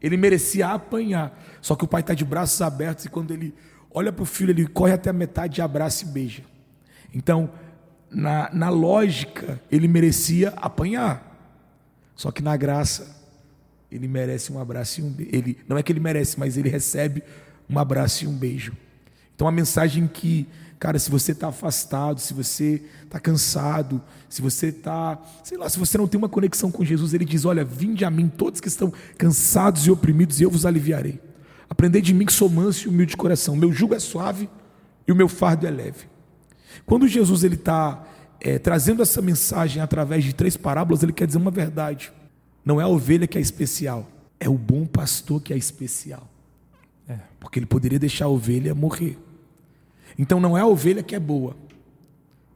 Ele 0.00 0.16
merecia 0.16 0.68
apanhar, 0.68 1.36
só 1.60 1.74
que 1.74 1.84
o 1.84 1.88
pai 1.88 2.00
está 2.00 2.14
de 2.14 2.24
braços 2.24 2.60
abertos 2.62 3.06
e 3.06 3.08
quando 3.08 3.32
ele 3.32 3.54
olha 3.90 4.12
para 4.12 4.22
o 4.22 4.26
filho, 4.26 4.50
ele 4.50 4.66
corre 4.66 4.92
até 4.92 5.10
a 5.10 5.12
metade, 5.12 5.62
abraça 5.62 6.04
e 6.04 6.08
beija. 6.08 6.44
Então, 7.14 7.50
na, 8.10 8.50
na 8.52 8.68
lógica, 8.68 9.60
ele 9.70 9.88
merecia 9.88 10.50
apanhar, 10.56 11.34
só 12.14 12.30
que 12.30 12.42
na 12.42 12.56
graça, 12.56 13.16
ele 13.90 14.06
merece 14.06 14.52
um 14.52 14.60
abraço 14.60 15.00
e 15.00 15.02
um 15.04 15.10
beijo. 15.10 15.30
Ele, 15.32 15.58
não 15.66 15.78
é 15.78 15.82
que 15.82 15.92
ele 15.92 16.00
merece, 16.00 16.38
mas 16.38 16.56
ele 16.56 16.68
recebe 16.68 17.22
um 17.68 17.78
abraço 17.78 18.24
e 18.24 18.26
um 18.26 18.32
beijo. 18.32 18.72
Então, 19.34 19.46
a 19.46 19.52
mensagem 19.52 20.06
que, 20.06 20.46
cara, 20.78 20.98
se 20.98 21.10
você 21.10 21.32
está 21.32 21.48
afastado, 21.48 22.20
se 22.20 22.32
você 22.32 22.82
está 23.04 23.20
cansado, 23.20 24.00
se 24.28 24.40
você 24.40 24.68
está, 24.68 25.18
sei 25.44 25.58
lá, 25.58 25.68
se 25.68 25.78
você 25.78 25.98
não 25.98 26.08
tem 26.08 26.18
uma 26.18 26.28
conexão 26.28 26.70
com 26.70 26.84
Jesus, 26.84 27.12
ele 27.12 27.24
diz: 27.24 27.44
Olha, 27.44 27.64
vinde 27.64 28.04
a 28.04 28.10
mim, 28.10 28.28
todos 28.28 28.60
que 28.60 28.68
estão 28.68 28.92
cansados 29.18 29.86
e 29.86 29.90
oprimidos, 29.90 30.40
e 30.40 30.44
eu 30.44 30.50
vos 30.50 30.64
aliviarei. 30.64 31.20
Aprendei 31.68 32.00
de 32.00 32.14
mim 32.14 32.24
que 32.24 32.32
sou 32.32 32.48
manso 32.48 32.86
e 32.86 32.88
humilde 32.88 33.10
de 33.10 33.16
coração. 33.16 33.56
Meu 33.56 33.72
jugo 33.72 33.94
é 33.94 33.98
suave 33.98 34.48
e 35.06 35.12
o 35.12 35.16
meu 35.16 35.28
fardo 35.28 35.66
é 35.66 35.70
leve. 35.70 36.06
Quando 36.84 37.08
Jesus 37.08 37.42
ele 37.42 37.56
está 37.56 38.04
é, 38.40 38.58
trazendo 38.58 39.02
essa 39.02 39.20
mensagem 39.20 39.82
através 39.82 40.24
de 40.24 40.34
três 40.34 40.56
parábolas, 40.56 41.02
ele 41.02 41.12
quer 41.12 41.26
dizer 41.26 41.38
uma 41.38 41.50
verdade. 41.50 42.12
Não 42.64 42.80
é 42.80 42.84
a 42.84 42.88
ovelha 42.88 43.26
que 43.26 43.38
é 43.38 43.40
especial, 43.40 44.08
é 44.38 44.48
o 44.48 44.56
bom 44.58 44.86
pastor 44.86 45.40
que 45.40 45.52
é 45.52 45.56
especial. 45.56 46.28
É. 47.08 47.18
Porque 47.38 47.58
ele 47.58 47.66
poderia 47.66 47.98
deixar 47.98 48.26
a 48.26 48.28
ovelha 48.28 48.74
morrer. 48.74 49.18
Então 50.18 50.40
não 50.40 50.56
é 50.56 50.60
a 50.60 50.66
ovelha 50.66 51.02
que 51.02 51.14
é 51.14 51.20
boa. 51.20 51.56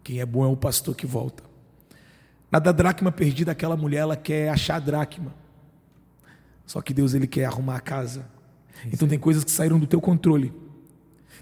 Quem 0.02 0.20
é 0.20 0.26
bom 0.26 0.44
é 0.44 0.48
o 0.48 0.56
pastor 0.56 0.94
que 0.94 1.06
volta. 1.06 1.42
Na 2.50 2.58
da 2.58 2.72
dracma 2.72 3.12
perdida, 3.12 3.52
aquela 3.52 3.76
mulher 3.76 3.98
ela 3.98 4.16
quer 4.16 4.48
achar 4.48 4.76
a 4.76 4.80
dracma. 4.80 5.34
Só 6.66 6.80
que 6.80 6.92
Deus 6.92 7.14
ele 7.14 7.26
quer 7.26 7.44
arrumar 7.44 7.76
a 7.76 7.80
casa. 7.80 8.26
Então 8.92 9.06
tem 9.06 9.18
coisas 9.18 9.44
que 9.44 9.50
saíram 9.50 9.78
do 9.78 9.86
teu 9.86 10.00
controle. 10.00 10.52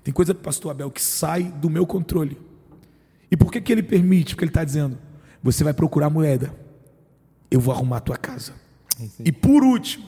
Tem 0.03 0.12
coisa, 0.12 0.35
pastor 0.35 0.71
Abel, 0.71 0.91
que 0.91 1.03
sai 1.03 1.45
do 1.45 1.71
meu 1.71 1.87
controle. 1.87 2.38
E 3.31 3.37
por 3.37 3.53
que, 3.53 3.61
que 3.61 3.73
ele 3.73 3.83
permite? 3.83 4.35
Porque 4.35 4.45
ele 4.45 4.50
está 4.50 4.65
dizendo: 4.65 4.99
você 5.43 5.62
vai 5.62 5.73
procurar 5.73 6.11
moeda, 6.11 6.55
eu 7.50 7.61
vou 7.61 7.75
arrumar 7.75 7.99
a 7.99 8.00
tua 8.00 8.17
casa. 8.17 8.55
Isso. 8.99 9.23
E 9.25 9.31
por 9.31 9.62
último, 9.62 10.07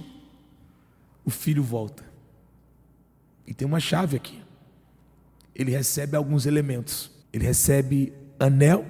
o 1.25 1.31
filho 1.31 1.63
volta. 1.63 2.10
E 3.47 3.55
tem 3.55 3.67
uma 3.67 3.81
chave 3.81 4.17
aqui. 4.17 4.43
Ele 5.55 5.71
recebe 5.71 6.17
alguns 6.17 6.47
elementos. 6.47 7.11
Ele 7.33 7.45
recebe 7.45 8.13
anel, 8.39 8.87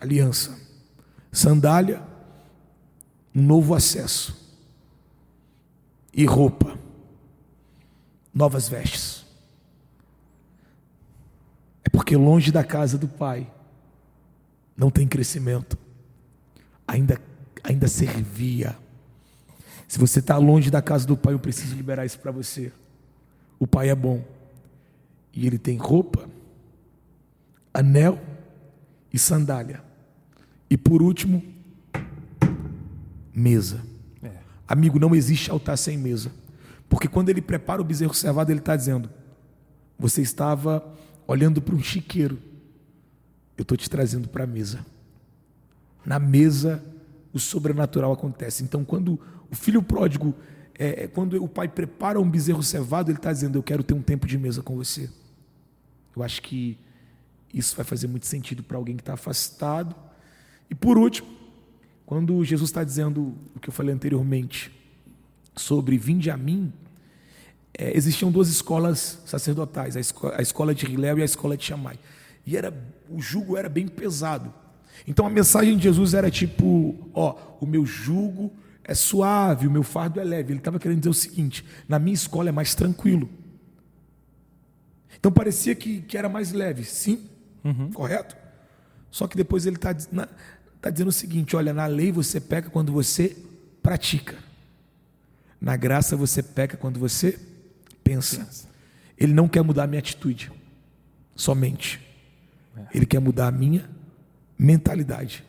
aliança, 0.00 0.58
sandália, 1.32 2.02
um 3.34 3.42
novo 3.42 3.74
acesso 3.74 4.46
e 6.12 6.24
roupa, 6.24 6.78
novas 8.32 8.68
vestes. 8.68 9.26
É 11.84 11.90
porque 11.90 12.16
longe 12.16 12.50
da 12.50 12.64
casa 12.64 12.96
do 12.96 13.06
pai 13.06 13.50
não 14.74 14.90
tem 14.90 15.06
crescimento, 15.06 15.76
ainda, 16.88 17.20
ainda 17.62 17.86
servia. 17.86 18.76
Se 19.86 19.98
você 19.98 20.20
está 20.20 20.38
longe 20.38 20.70
da 20.70 20.80
casa 20.80 21.06
do 21.06 21.16
pai, 21.16 21.34
eu 21.34 21.38
preciso 21.38 21.76
liberar 21.76 22.06
isso 22.06 22.18
para 22.18 22.32
você. 22.32 22.72
O 23.58 23.66
pai 23.66 23.88
é 23.88 23.94
bom 23.94 24.22
e 25.32 25.46
ele 25.46 25.58
tem 25.58 25.76
roupa, 25.76 26.28
anel 27.72 28.18
e 29.12 29.18
sandália. 29.18 29.82
E 30.68 30.76
por 30.76 31.02
último, 31.02 31.42
mesa. 33.34 33.80
É. 34.22 34.32
Amigo, 34.66 34.98
não 34.98 35.14
existe 35.14 35.50
altar 35.50 35.76
sem 35.76 35.98
mesa. 35.98 36.32
Porque 36.88 37.08
quando 37.08 37.28
ele 37.28 37.42
prepara 37.42 37.82
o 37.82 37.84
bezerro 37.84 38.14
cevado, 38.14 38.50
ele 38.50 38.60
está 38.60 38.74
dizendo: 38.74 39.10
Você 39.98 40.22
estava 40.22 40.84
olhando 41.26 41.60
para 41.60 41.74
um 41.74 41.82
chiqueiro, 41.82 42.38
eu 43.58 43.62
estou 43.62 43.76
te 43.76 43.90
trazendo 43.90 44.28
para 44.28 44.44
a 44.44 44.46
mesa. 44.46 44.84
Na 46.04 46.18
mesa, 46.18 46.82
o 47.32 47.38
sobrenatural 47.38 48.12
acontece. 48.12 48.62
Então, 48.62 48.84
quando 48.84 49.20
o 49.50 49.54
filho 49.54 49.82
pródigo, 49.82 50.34
é, 50.78 51.04
é, 51.04 51.08
quando 51.08 51.42
o 51.42 51.48
pai 51.48 51.68
prepara 51.68 52.20
um 52.20 52.28
bezerro 52.28 52.62
cevado, 52.62 53.10
ele 53.10 53.18
está 53.18 53.32
dizendo: 53.32 53.58
Eu 53.58 53.62
quero 53.62 53.82
ter 53.82 53.94
um 53.94 54.02
tempo 54.02 54.26
de 54.26 54.36
mesa 54.36 54.62
com 54.62 54.76
você. 54.76 55.08
Eu 56.14 56.22
acho 56.22 56.42
que 56.42 56.78
isso 57.52 57.74
vai 57.76 57.84
fazer 57.84 58.06
muito 58.06 58.26
sentido 58.26 58.62
para 58.62 58.76
alguém 58.76 58.96
que 58.96 59.02
está 59.02 59.14
afastado. 59.14 59.94
E 60.68 60.74
por 60.74 60.98
último, 60.98 61.28
quando 62.04 62.44
Jesus 62.44 62.70
está 62.70 62.84
dizendo 62.84 63.34
o 63.54 63.60
que 63.60 63.68
eu 63.68 63.72
falei 63.72 63.94
anteriormente 63.94 64.70
sobre 65.54 65.96
vinde 65.96 66.30
a 66.30 66.36
mim, 66.36 66.72
é, 67.78 67.96
existiam 67.96 68.30
duas 68.30 68.48
escolas 68.48 69.22
sacerdotais, 69.26 69.96
a, 69.96 70.00
esco 70.00 70.28
a 70.28 70.42
escola 70.42 70.74
de 70.74 70.86
Hilel 70.86 71.18
e 71.18 71.22
a 71.22 71.24
escola 71.24 71.56
de 71.56 71.64
Shammai. 71.64 71.98
E 72.46 72.56
era, 72.56 72.72
o 73.08 73.20
jugo 73.20 73.56
era 73.56 73.68
bem 73.68 73.88
pesado. 73.88 74.52
Então 75.06 75.26
a 75.26 75.30
mensagem 75.30 75.76
de 75.76 75.84
Jesus 75.84 76.14
era 76.14 76.30
tipo, 76.30 76.94
ó, 77.14 77.36
o 77.60 77.66
meu 77.66 77.84
jugo 77.84 78.52
é 78.88 78.94
suave, 78.94 79.66
o 79.66 79.70
meu 79.70 79.82
fardo 79.82 80.20
é 80.20 80.24
leve. 80.24 80.52
Ele 80.52 80.60
estava 80.60 80.78
querendo 80.78 81.00
dizer 81.00 81.10
o 81.10 81.14
seguinte: 81.14 81.64
na 81.88 81.98
minha 81.98 82.14
escola 82.14 82.48
é 82.50 82.52
mais 82.52 82.74
tranquilo. 82.74 83.28
Então 85.18 85.32
parecia 85.32 85.74
que, 85.74 86.02
que 86.02 86.16
era 86.16 86.28
mais 86.28 86.52
leve, 86.52 86.84
sim, 86.84 87.28
correto? 87.92 88.36
Só 89.10 89.26
que 89.26 89.36
depois 89.36 89.66
ele 89.66 89.74
está 89.74 89.92
tá 90.80 90.88
dizendo 90.88 91.08
o 91.08 91.12
seguinte: 91.12 91.56
olha, 91.56 91.74
na 91.74 91.86
lei 91.86 92.12
você 92.12 92.40
peca 92.40 92.70
quando 92.70 92.92
você 92.92 93.36
pratica, 93.82 94.36
na 95.60 95.76
graça 95.76 96.16
você 96.16 96.40
peca 96.40 96.76
quando 96.76 97.00
você 97.00 97.36
pensa. 98.04 98.48
Ele 99.18 99.32
não 99.32 99.48
quer 99.48 99.62
mudar 99.62 99.84
a 99.84 99.86
minha 99.88 99.98
atitude, 99.98 100.52
somente. 101.34 102.00
Ele 102.94 103.06
quer 103.06 103.18
mudar 103.18 103.48
a 103.48 103.50
minha 103.50 103.90
mentalidade. 104.56 105.42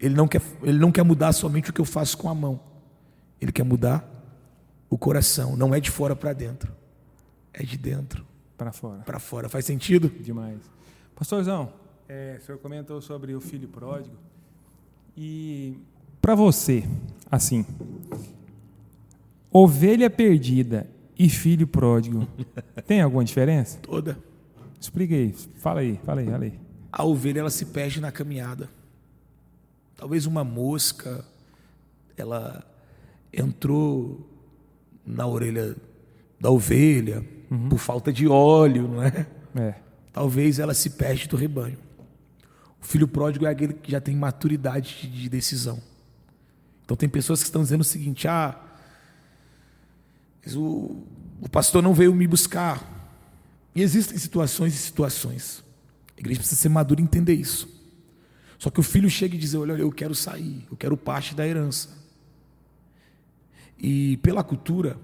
Ele 0.00 0.14
não, 0.14 0.28
quer, 0.28 0.40
ele 0.62 0.78
não 0.78 0.92
quer 0.92 1.02
mudar 1.02 1.32
somente 1.32 1.70
o 1.70 1.72
que 1.72 1.80
eu 1.80 1.84
faço 1.84 2.16
com 2.16 2.28
a 2.28 2.34
mão. 2.34 2.60
Ele 3.40 3.50
quer 3.52 3.64
mudar 3.64 4.08
o 4.88 4.96
coração. 4.96 5.56
Não 5.56 5.74
é 5.74 5.80
de 5.80 5.90
fora 5.90 6.14
para 6.14 6.32
dentro. 6.32 6.72
É 7.52 7.62
de 7.64 7.76
dentro 7.76 8.24
Para 8.56 8.72
fora. 8.72 9.02
para 9.02 9.18
fora. 9.18 9.48
Faz 9.48 9.64
sentido? 9.64 10.08
Demais. 10.08 10.58
Pastorzão, 11.16 11.72
é, 12.08 12.38
o 12.40 12.44
senhor 12.44 12.58
comentou 12.58 13.00
sobre 13.00 13.34
o 13.34 13.40
filho 13.40 13.66
pródigo. 13.68 14.14
E 15.16 15.76
para 16.22 16.36
você, 16.36 16.84
assim, 17.28 17.66
ovelha 19.50 20.08
perdida 20.08 20.86
e 21.18 21.28
filho 21.28 21.66
pródigo, 21.66 22.26
tem 22.86 23.00
alguma 23.00 23.24
diferença? 23.24 23.78
Toda. 23.82 24.16
Explica 24.80 25.14
aí. 25.14 25.32
Fala 25.56 25.80
aí, 25.80 25.98
fala 26.04 26.20
aí, 26.20 26.26
fala 26.30 26.44
aí. 26.44 26.60
A 26.92 27.04
ovelha 27.04 27.40
ela 27.40 27.50
se 27.50 27.66
perde 27.66 28.00
na 28.00 28.12
caminhada. 28.12 28.68
Talvez 29.98 30.24
uma 30.26 30.44
mosca, 30.44 31.24
ela 32.16 32.64
entrou 33.32 34.26
na 35.04 35.26
orelha 35.26 35.76
da 36.40 36.50
ovelha 36.50 37.22
por 37.68 37.78
falta 37.78 38.12
de 38.12 38.26
óleo, 38.28 38.86
não 38.88 39.02
é? 39.02 39.26
É. 39.56 39.74
Talvez 40.12 40.58
ela 40.60 40.72
se 40.72 40.90
perde 40.90 41.26
do 41.26 41.36
rebanho. 41.36 41.78
O 42.80 42.86
filho 42.86 43.08
pródigo 43.08 43.44
é 43.44 43.50
aquele 43.50 43.72
que 43.74 43.90
já 43.90 44.00
tem 44.00 44.14
maturidade 44.14 44.98
de- 45.02 45.22
de 45.22 45.28
decisão. 45.28 45.82
Então 46.84 46.96
tem 46.96 47.08
pessoas 47.08 47.40
que 47.40 47.46
estão 47.46 47.62
dizendo 47.62 47.80
o 47.80 47.84
seguinte: 47.84 48.28
ah, 48.28 48.56
o, 50.54 51.04
o 51.40 51.48
pastor 51.50 51.82
não 51.82 51.92
veio 51.92 52.14
me 52.14 52.26
buscar. 52.26 52.96
E 53.74 53.82
existem 53.82 54.16
situações 54.16 54.74
e 54.74 54.78
situações. 54.78 55.64
A 56.16 56.20
igreja 56.20 56.38
precisa 56.40 56.60
ser 56.60 56.68
madura 56.68 57.00
e 57.00 57.04
entender 57.04 57.34
isso. 57.34 57.77
Só 58.58 58.70
que 58.70 58.80
o 58.80 58.82
filho 58.82 59.08
chega 59.08 59.36
e 59.36 59.38
diz: 59.38 59.54
olha, 59.54 59.72
eu 59.72 59.90
quero 59.92 60.14
sair, 60.14 60.66
eu 60.70 60.76
quero 60.76 60.96
parte 60.96 61.34
da 61.34 61.46
herança. 61.46 61.90
E 63.78 64.16
pela 64.18 64.42
cultura, 64.42 64.98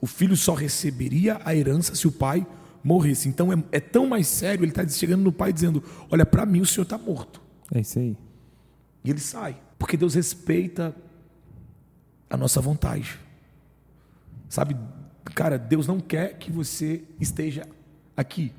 o 0.00 0.06
filho 0.06 0.36
só 0.36 0.54
receberia 0.54 1.40
a 1.44 1.54
herança 1.54 1.94
se 1.94 2.06
o 2.06 2.12
pai 2.12 2.46
morresse. 2.82 3.28
Então 3.28 3.52
é, 3.52 3.62
é 3.72 3.80
tão 3.80 4.06
mais 4.06 4.28
sério, 4.28 4.64
ele 4.64 4.70
está 4.70 4.86
chegando 4.86 5.22
no 5.22 5.32
pai 5.32 5.52
dizendo: 5.52 5.82
Olha, 6.10 6.24
para 6.24 6.46
mim 6.46 6.60
o 6.60 6.66
senhor 6.66 6.84
está 6.84 6.96
morto. 6.96 7.42
É 7.74 7.80
isso 7.80 7.98
aí. 7.98 8.16
E 9.04 9.10
ele 9.10 9.18
sai, 9.18 9.60
porque 9.78 9.96
Deus 9.96 10.14
respeita 10.14 10.94
a 12.30 12.36
nossa 12.36 12.60
vontade. 12.60 13.18
Sabe, 14.48 14.76
cara, 15.34 15.58
Deus 15.58 15.86
não 15.86 15.98
quer 15.98 16.38
que 16.38 16.52
você 16.52 17.02
esteja 17.18 17.66
aqui. 18.16 18.52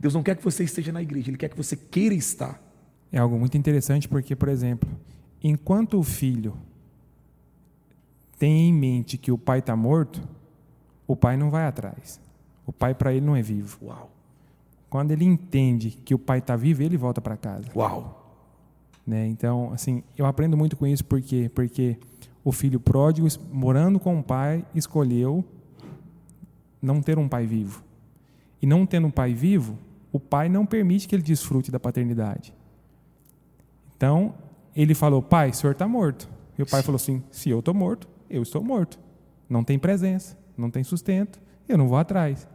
Deus 0.00 0.14
não 0.14 0.22
quer 0.22 0.36
que 0.36 0.44
você 0.44 0.64
esteja 0.64 0.90
na 0.90 1.02
igreja, 1.02 1.30
Ele 1.30 1.36
quer 1.36 1.48
que 1.48 1.56
você 1.56 1.76
queira 1.76 2.14
estar. 2.14 2.67
É 3.12 3.18
algo 3.18 3.38
muito 3.38 3.56
interessante 3.56 4.08
porque, 4.08 4.36
por 4.36 4.48
exemplo, 4.48 4.88
enquanto 5.42 5.98
o 5.98 6.02
filho 6.02 6.54
tem 8.38 8.68
em 8.68 8.72
mente 8.72 9.18
que 9.18 9.32
o 9.32 9.38
pai 9.38 9.58
está 9.58 9.74
morto, 9.74 10.20
o 11.06 11.16
pai 11.16 11.36
não 11.36 11.50
vai 11.50 11.66
atrás. 11.66 12.20
O 12.66 12.72
pai 12.72 12.94
para 12.94 13.12
ele 13.12 13.24
não 13.24 13.34
é 13.34 13.42
vivo. 13.42 13.78
Uau. 13.82 14.10
Quando 14.90 15.10
ele 15.10 15.24
entende 15.24 15.90
que 15.90 16.14
o 16.14 16.18
pai 16.18 16.38
está 16.38 16.54
vivo, 16.54 16.82
ele 16.82 16.96
volta 16.96 17.20
para 17.20 17.36
casa. 17.36 17.66
Uau. 17.74 18.32
Né? 19.06 19.26
Então, 19.26 19.72
assim, 19.72 20.02
eu 20.16 20.26
aprendo 20.26 20.56
muito 20.56 20.76
com 20.76 20.86
isso 20.86 21.04
porque 21.04 21.50
porque 21.54 21.96
o 22.44 22.52
filho 22.52 22.78
pródigo, 22.78 23.26
morando 23.52 23.98
com 23.98 24.18
o 24.18 24.22
pai, 24.22 24.64
escolheu 24.74 25.44
não 26.80 27.02
ter 27.02 27.18
um 27.18 27.28
pai 27.28 27.46
vivo. 27.46 27.82
E 28.62 28.66
não 28.66 28.86
tendo 28.86 29.06
um 29.06 29.10
pai 29.10 29.34
vivo, 29.34 29.78
o 30.12 30.18
pai 30.18 30.48
não 30.48 30.64
permite 30.64 31.06
que 31.06 31.14
ele 31.14 31.22
desfrute 31.22 31.70
da 31.70 31.78
paternidade. 31.78 32.54
Então, 33.98 34.32
ele 34.76 34.94
falou: 34.94 35.20
Pai, 35.20 35.50
o 35.50 35.54
senhor 35.54 35.72
está 35.72 35.88
morto. 35.88 36.28
E 36.56 36.62
o 36.62 36.66
pai 36.66 36.82
falou 36.82 36.96
assim: 36.96 37.22
Se 37.32 37.50
eu 37.50 37.58
estou 37.58 37.74
morto, 37.74 38.08
eu 38.30 38.40
estou 38.42 38.62
morto. 38.62 38.98
Não 39.48 39.64
tem 39.64 39.78
presença, 39.78 40.38
não 40.56 40.70
tem 40.70 40.84
sustento, 40.84 41.40
eu 41.68 41.76
não 41.76 41.88
vou 41.88 41.98
atrás. 41.98 42.46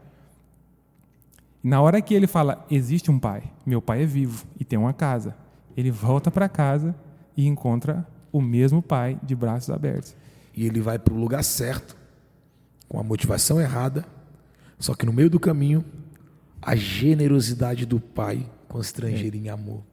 Na 1.62 1.82
hora 1.82 2.02
que 2.02 2.14
ele 2.14 2.28
fala: 2.28 2.66
Existe 2.72 3.12
um 3.12 3.20
pai, 3.20 3.44
meu 3.66 3.82
pai 3.82 4.04
é 4.04 4.06
vivo 4.06 4.46
e 4.58 4.64
tem 4.64 4.80
uma 4.80 4.94
casa, 4.94 5.36
ele 5.76 5.92
volta 5.92 6.32
para 6.32 6.48
casa 6.48 6.96
e 7.36 7.46
encontra 7.46 8.08
o 8.32 8.42
mesmo 8.42 8.82
pai 8.82 9.20
de 9.22 9.36
braços 9.36 9.70
abertos. 9.70 10.16
E 10.56 10.66
ele 10.66 10.80
vai 10.80 10.98
para 10.98 11.14
o 11.14 11.20
lugar 11.20 11.44
certo, 11.44 11.98
com 12.88 13.00
a 13.00 13.04
motivação 13.04 13.60
errada, 13.60 14.06
só 14.80 14.96
que 14.96 15.06
no 15.06 15.12
meio 15.12 15.30
do 15.30 15.40
caminho, 15.40 15.84
a 16.62 16.74
generosidade 16.74 17.86
do 17.86 18.00
pai 18.00 18.50
constrangeria 18.70 19.42
em 19.42 19.50
amor. 19.50 19.84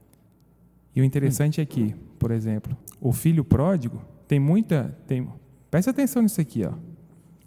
E 0.95 1.01
o 1.01 1.05
interessante 1.05 1.61
é 1.61 1.67
que, 1.67 1.95
por 2.19 2.31
exemplo, 2.31 2.77
o 3.01 3.13
filho 3.13 3.45
pródigo 3.45 4.03
tem 4.27 4.39
muita. 4.39 4.97
Tem, 5.07 5.29
presta 5.71 5.91
atenção 5.91 6.23
nisso 6.23 6.41
aqui, 6.41 6.65
ó. 6.65 6.73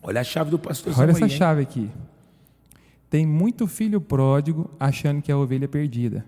Olha 0.02 0.22
a 0.22 0.24
chave 0.24 0.52
do 0.52 0.60
pastor 0.60 0.94
Olha 1.00 1.12
essa 1.12 1.26
aí, 1.26 1.32
chave 1.32 1.62
aqui. 1.62 1.90
Tem 3.10 3.26
muito 3.26 3.68
filho 3.68 4.02
pródigo 4.02 4.70
achando 4.80 5.22
que 5.22 5.32
é 5.32 5.36
a 5.36 5.38
ovelha 5.38 5.68
perdida. 5.68 6.26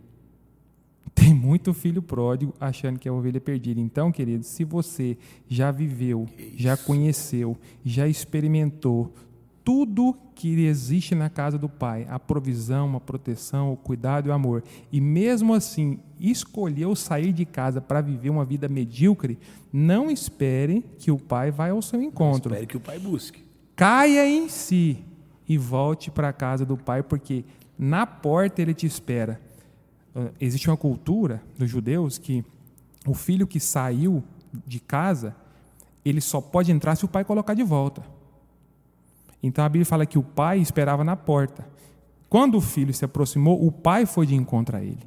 Tem 1.14 1.34
muito 1.34 1.74
filho 1.74 2.02
pródigo 2.02 2.54
achando 2.60 3.00
que 3.00 3.08
é 3.08 3.12
a 3.12 3.14
ovelha 3.14 3.42
perdida. 3.42 3.80
Então, 3.80 4.12
querido, 4.12 4.44
se 4.44 4.64
você 4.64 5.18
já 5.48 5.72
viveu, 5.72 6.28
já 6.56 6.78
conheceu, 6.78 7.58
já 7.84 8.08
experimentou 8.08 9.14
tudo 9.66 10.16
que 10.36 10.64
existe 10.64 11.16
na 11.16 11.28
casa 11.28 11.58
do 11.58 11.68
Pai, 11.68 12.06
a 12.08 12.20
provisão, 12.20 12.96
a 12.96 13.00
proteção, 13.00 13.74
o 13.74 13.76
cuidado 13.76 14.28
e 14.28 14.30
o 14.30 14.34
amor, 14.34 14.64
e 14.92 15.02
mesmo 15.02 15.56
assim 15.56 16.00
escolheu 16.20 16.96
sair 16.96 17.34
de 17.34 17.46
casa 17.46 17.82
para 17.82 18.00
viver 18.00 18.30
uma 18.30 18.46
vida 18.46 18.70
medíocre, 18.70 19.40
não 19.74 20.12
espere 20.12 20.86
que 21.00 21.10
o 21.10 21.18
Pai 21.18 21.50
vá 21.50 21.72
ao 21.72 21.82
seu 21.82 22.00
encontro. 22.00 22.54
Espere 22.54 22.68
que 22.68 22.78
o 22.78 22.80
Pai 22.80 23.00
busque. 23.00 23.44
Caia 23.76 24.30
em 24.30 24.48
si 24.48 25.04
e 25.50 25.58
volte 25.58 26.12
para 26.12 26.30
a 26.30 26.34
casa 26.34 26.64
do 26.64 26.78
Pai, 26.78 27.02
porque 27.02 27.44
na 27.78 28.06
porta 28.06 28.62
ele 28.62 28.74
te 28.74 28.86
espera. 28.86 29.42
Uh, 30.16 30.32
existe 30.40 30.70
uma 30.70 30.78
cultura 30.78 31.42
dos 31.58 31.70
judeus 31.70 32.20
que 32.20 32.46
o 33.08 33.16
filho 33.16 33.48
que 33.48 33.60
saiu 33.60 34.24
de 34.66 34.80
casa, 34.80 35.36
ele 36.06 36.22
só 36.22 36.40
pode 36.40 36.72
entrar 36.72 36.96
se 36.96 37.04
o 37.04 37.08
pai 37.08 37.26
colocar 37.26 37.56
de 37.56 37.64
volta. 37.64 38.04
Então 39.46 39.64
a 39.64 39.70
Bíblia 39.70 39.86
fala 39.86 40.08
que 40.08 40.18
o 40.18 40.24
pai 40.24 40.58
esperava 40.60 41.04
na 41.04 41.16
porta. 41.16 41.68
Quando 42.28 42.58
o 42.58 42.62
filho 42.62 42.92
se 42.92 43.06
aproximou, 43.06 43.64
o 43.64 43.72
pai 43.72 44.08
foi 44.08 44.26
de 44.26 44.34
encontro 44.34 44.76
a 44.76 44.82
ele. 44.82 45.04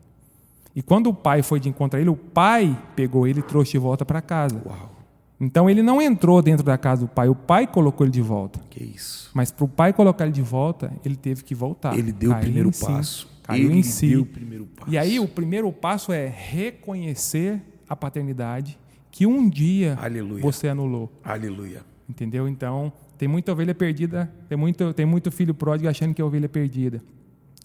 E 0.76 0.80
quando 0.80 1.08
o 1.08 1.14
pai 1.14 1.42
foi 1.42 1.58
de 1.58 1.68
encontro 1.68 1.98
a 1.98 2.00
ele, 2.00 2.08
o 2.08 2.16
pai 2.16 2.80
pegou 2.94 3.26
ele 3.26 3.40
e 3.40 3.42
trouxe 3.42 3.72
de 3.72 3.78
volta 3.78 4.04
para 4.04 4.22
casa. 4.22 4.62
Uau. 4.64 4.94
Então 5.40 5.68
ele 5.68 5.82
não 5.82 6.00
entrou 6.00 6.40
dentro 6.40 6.64
da 6.64 6.78
casa 6.78 7.02
do 7.02 7.08
pai, 7.08 7.28
o 7.28 7.34
pai 7.34 7.66
colocou 7.66 8.04
ele 8.06 8.12
de 8.12 8.22
volta. 8.22 8.60
Que 8.70 8.84
isso. 8.84 9.28
Mas 9.34 9.50
para 9.50 9.64
o 9.64 9.68
pai 9.68 9.92
colocar 9.92 10.24
ele 10.24 10.32
de 10.32 10.42
volta, 10.42 10.92
ele 11.04 11.16
teve 11.16 11.42
que 11.42 11.54
voltar. 11.54 11.98
Ele 11.98 12.12
deu 12.12 12.30
o 12.30 12.34
Caiu 12.34 12.42
primeiro 12.42 12.68
em 12.68 12.72
si, 12.72 12.86
passo. 12.86 13.28
Caiu 13.42 13.70
ele 13.70 13.78
em 13.78 13.82
si. 13.82 14.10
deu 14.10 14.22
o 14.22 14.26
primeiro 14.26 14.66
passo. 14.66 14.90
E 14.90 14.96
aí 14.96 15.18
o 15.18 15.26
primeiro 15.26 15.72
passo 15.72 16.12
é 16.12 16.26
reconhecer 16.26 17.60
a 17.88 17.96
paternidade 17.96 18.78
que 19.10 19.26
um 19.26 19.48
dia 19.48 19.98
Aleluia. 20.00 20.40
você 20.42 20.68
anulou. 20.68 21.10
Aleluia. 21.24 21.82
Entendeu? 22.08 22.48
Então, 22.48 22.92
tem 23.18 23.28
muita 23.28 23.52
ovelha 23.52 23.74
perdida, 23.74 24.30
tem 24.48 24.56
muito, 24.56 24.94
tem 24.94 25.04
muito 25.04 25.30
filho 25.30 25.52
pródigo 25.52 25.88
achando 25.88 26.14
que 26.14 26.22
é 26.22 26.24
ovelha 26.24 26.48
perdida. 26.48 27.02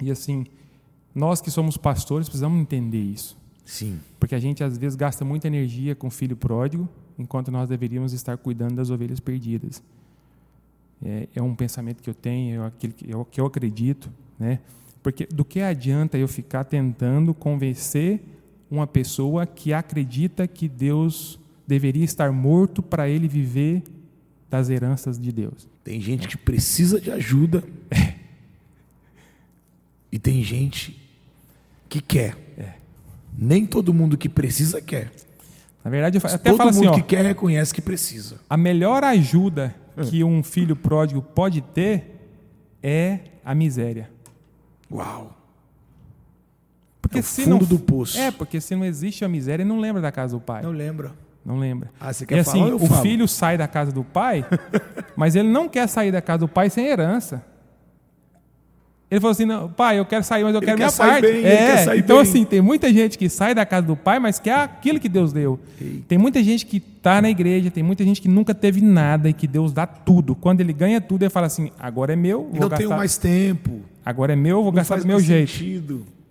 E 0.01 0.09
assim, 0.09 0.45
nós 1.13 1.39
que 1.39 1.51
somos 1.51 1.77
pastores 1.77 2.27
precisamos 2.27 2.59
entender 2.59 3.01
isso. 3.01 3.37
Sim. 3.63 3.99
Porque 4.19 4.33
a 4.35 4.39
gente 4.39 4.63
às 4.63 4.77
vezes 4.77 4.95
gasta 4.95 5.23
muita 5.23 5.47
energia 5.47 5.95
com 5.95 6.07
o 6.07 6.09
filho 6.09 6.35
pródigo, 6.35 6.89
enquanto 7.17 7.51
nós 7.51 7.69
deveríamos 7.69 8.11
estar 8.13 8.35
cuidando 8.37 8.75
das 8.75 8.89
ovelhas 8.89 9.19
perdidas. 9.19 9.81
É, 11.05 11.27
é 11.35 11.41
um 11.41 11.53
pensamento 11.53 12.01
que 12.01 12.09
eu 12.09 12.13
tenho, 12.15 12.63
é 12.63 12.67
aquilo 12.67 12.93
que 12.93 13.09
eu, 13.09 13.25
que 13.25 13.39
eu 13.39 13.45
acredito, 13.45 14.09
né? 14.39 14.59
Porque 15.03 15.25
do 15.25 15.45
que 15.45 15.61
adianta 15.61 16.17
eu 16.17 16.27
ficar 16.27 16.63
tentando 16.63 17.33
convencer 17.33 18.21
uma 18.71 18.87
pessoa 18.87 19.45
que 19.45 19.73
acredita 19.73 20.47
que 20.47 20.67
Deus 20.67 21.37
deveria 21.67 22.03
estar 22.03 22.31
morto 22.31 22.81
para 22.81 23.07
ele 23.07 23.27
viver 23.27 23.83
das 24.53 24.69
heranças 24.69 25.19
de 25.19 25.31
Deus? 25.31 25.67
Tem 25.83 25.99
gente 25.99 26.27
que 26.27 26.37
precisa 26.37 27.01
de 27.01 27.09
ajuda. 27.09 27.63
E 30.11 30.19
tem 30.19 30.43
gente 30.43 30.95
que 31.89 31.99
quer. 31.99 32.37
É. 32.55 32.73
Nem 33.35 33.65
todo 33.65 33.91
mundo 33.91 34.15
que 34.15 34.29
precisa 34.29 34.79
quer. 34.79 35.11
Na 35.83 35.89
verdade, 35.89 36.19
eu 36.19 36.21
até 36.23 36.51
todo 36.51 36.57
falo 36.57 36.71
mundo 36.71 36.83
assim, 36.83 36.87
ó, 36.87 36.93
que 36.93 37.01
quer 37.01 37.25
reconhece 37.25 37.73
que 37.73 37.81
precisa. 37.81 38.39
a 38.47 38.55
melhor 38.55 39.03
ajuda 39.03 39.73
que 40.07 40.23
um 40.23 40.43
filho 40.43 40.75
pródigo 40.75 41.19
pode 41.19 41.59
ter 41.59 42.11
é 42.83 43.21
a 43.43 43.55
miséria. 43.55 44.11
Uau. 44.91 45.35
Porque 47.01 47.17
É 47.17 47.21
o 47.21 47.23
se 47.23 47.43
fundo 47.45 47.59
não 47.61 47.67
do 47.67 47.79
poço. 47.79 48.19
É, 48.19 48.29
porque 48.29 48.61
se 48.61 48.75
não 48.75 48.85
existe 48.85 49.25
a 49.25 49.27
miséria, 49.27 49.63
ele 49.63 49.69
não 49.69 49.79
lembra 49.79 49.99
da 49.99 50.11
casa 50.11 50.37
do 50.37 50.39
pai. 50.39 50.61
Não 50.61 50.71
lembra. 50.71 51.11
Não 51.45 51.57
lembra. 51.59 51.89
Ah, 51.99 52.13
você 52.13 52.23
E 52.23 52.27
quer 52.27 52.39
assim, 52.39 52.59
falar? 52.59 52.75
o 52.75 52.79
falo. 52.87 53.01
filho 53.01 53.27
sai 53.27 53.57
da 53.57 53.67
casa 53.67 53.91
do 53.91 54.03
pai, 54.03 54.45
mas 55.15 55.35
ele 55.35 55.49
não 55.49 55.67
quer 55.67 55.87
sair 55.87 56.11
da 56.11 56.21
casa 56.21 56.39
do 56.39 56.47
pai 56.47 56.69
sem 56.69 56.85
herança. 56.87 57.43
Ele 59.11 59.19
falou 59.19 59.31
assim: 59.33 59.45
não, 59.45 59.69
pai, 59.69 59.99
eu 59.99 60.05
quero 60.05 60.23
sair, 60.23 60.43
mas 60.43 60.55
eu 60.55 60.59
Ele 60.59 60.65
quero 60.65 60.77
quer 60.77 60.83
minha 60.83 60.89
sair 60.89 61.09
parte. 61.09 61.21
bem, 61.21 61.45
é, 61.45 61.97
então, 61.97 62.15
bem. 62.17 62.23
assim, 62.27 62.45
tem 62.45 62.61
muita 62.61 62.91
gente 62.91 63.15
que 63.17 63.29
sai 63.29 63.53
da 63.53 63.63
casa 63.63 63.85
do 63.85 63.95
pai, 63.95 64.17
mas 64.17 64.39
quer 64.39 64.55
aquilo 64.55 64.99
que 64.99 65.07
Deus 65.07 65.31
deu. 65.31 65.59
Tem 66.07 66.17
muita 66.17 66.41
gente 66.41 66.65
que 66.65 66.77
está 66.77 67.21
na 67.21 67.29
igreja, 67.29 67.69
tem 67.69 67.83
muita 67.83 68.03
gente 68.03 68.19
que 68.21 68.27
nunca 68.27 68.55
teve 68.55 68.81
nada 68.81 69.29
e 69.29 69.33
que 69.33 69.45
Deus 69.45 69.71
dá 69.71 69.85
tudo. 69.85 70.33
Quando 70.33 70.61
ele 70.61 70.73
ganha 70.73 70.99
tudo, 70.99 71.23
ele 71.23 71.29
fala 71.29 71.45
assim: 71.45 71.71
agora 71.79 72.13
é 72.13 72.15
meu, 72.15 72.43
vou 72.43 72.53
Não 72.53 72.59
gastar. 72.61 72.77
tenho 72.77 72.89
mais 72.89 73.17
tempo. 73.17 73.81
Agora 74.03 74.33
é 74.33 74.35
meu, 74.35 74.63
vou 74.63 74.71
Não 74.71 74.77
gastar 74.77 74.99
do 74.99 75.05
meu 75.05 75.17
mais 75.17 75.25
jeito. 75.25 75.51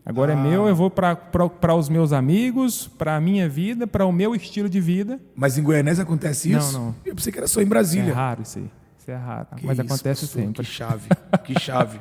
Agora 0.04 0.32
é 0.32 0.36
Ah, 0.36 0.42
meu, 0.42 0.66
eu 0.66 0.74
vou 0.74 0.90
para 0.90 1.74
os 1.76 1.88
meus 1.88 2.12
amigos, 2.12 2.88
para 2.88 3.16
a 3.16 3.20
minha 3.20 3.48
vida, 3.48 3.86
para 3.86 4.04
o 4.04 4.12
meu 4.12 4.34
estilo 4.34 4.68
de 4.68 4.80
vida. 4.80 5.20
Mas 5.34 5.56
em 5.56 5.62
Goianésia 5.62 6.02
acontece 6.02 6.48
Não, 6.50 6.58
isso? 6.58 6.72
não. 6.78 6.94
Eu 7.04 7.14
pensei 7.14 7.32
que 7.32 7.38
era 7.38 7.46
só 7.46 7.60
em 7.60 7.64
É 7.64 7.66
Brasília. 7.66 8.12
raro 8.14 8.42
isso 8.42 8.58
aí. 8.58 8.70
Isso 8.98 9.10
é 9.10 9.14
raro. 9.16 9.46
Que 9.56 9.64
mas 9.66 9.78
isso, 9.78 9.86
acontece 9.86 10.20
pastor, 10.26 10.42
sempre. 10.42 10.64
Que 10.64 10.70
chave. 10.70 11.08
Que 11.44 11.60
chave. 11.60 11.98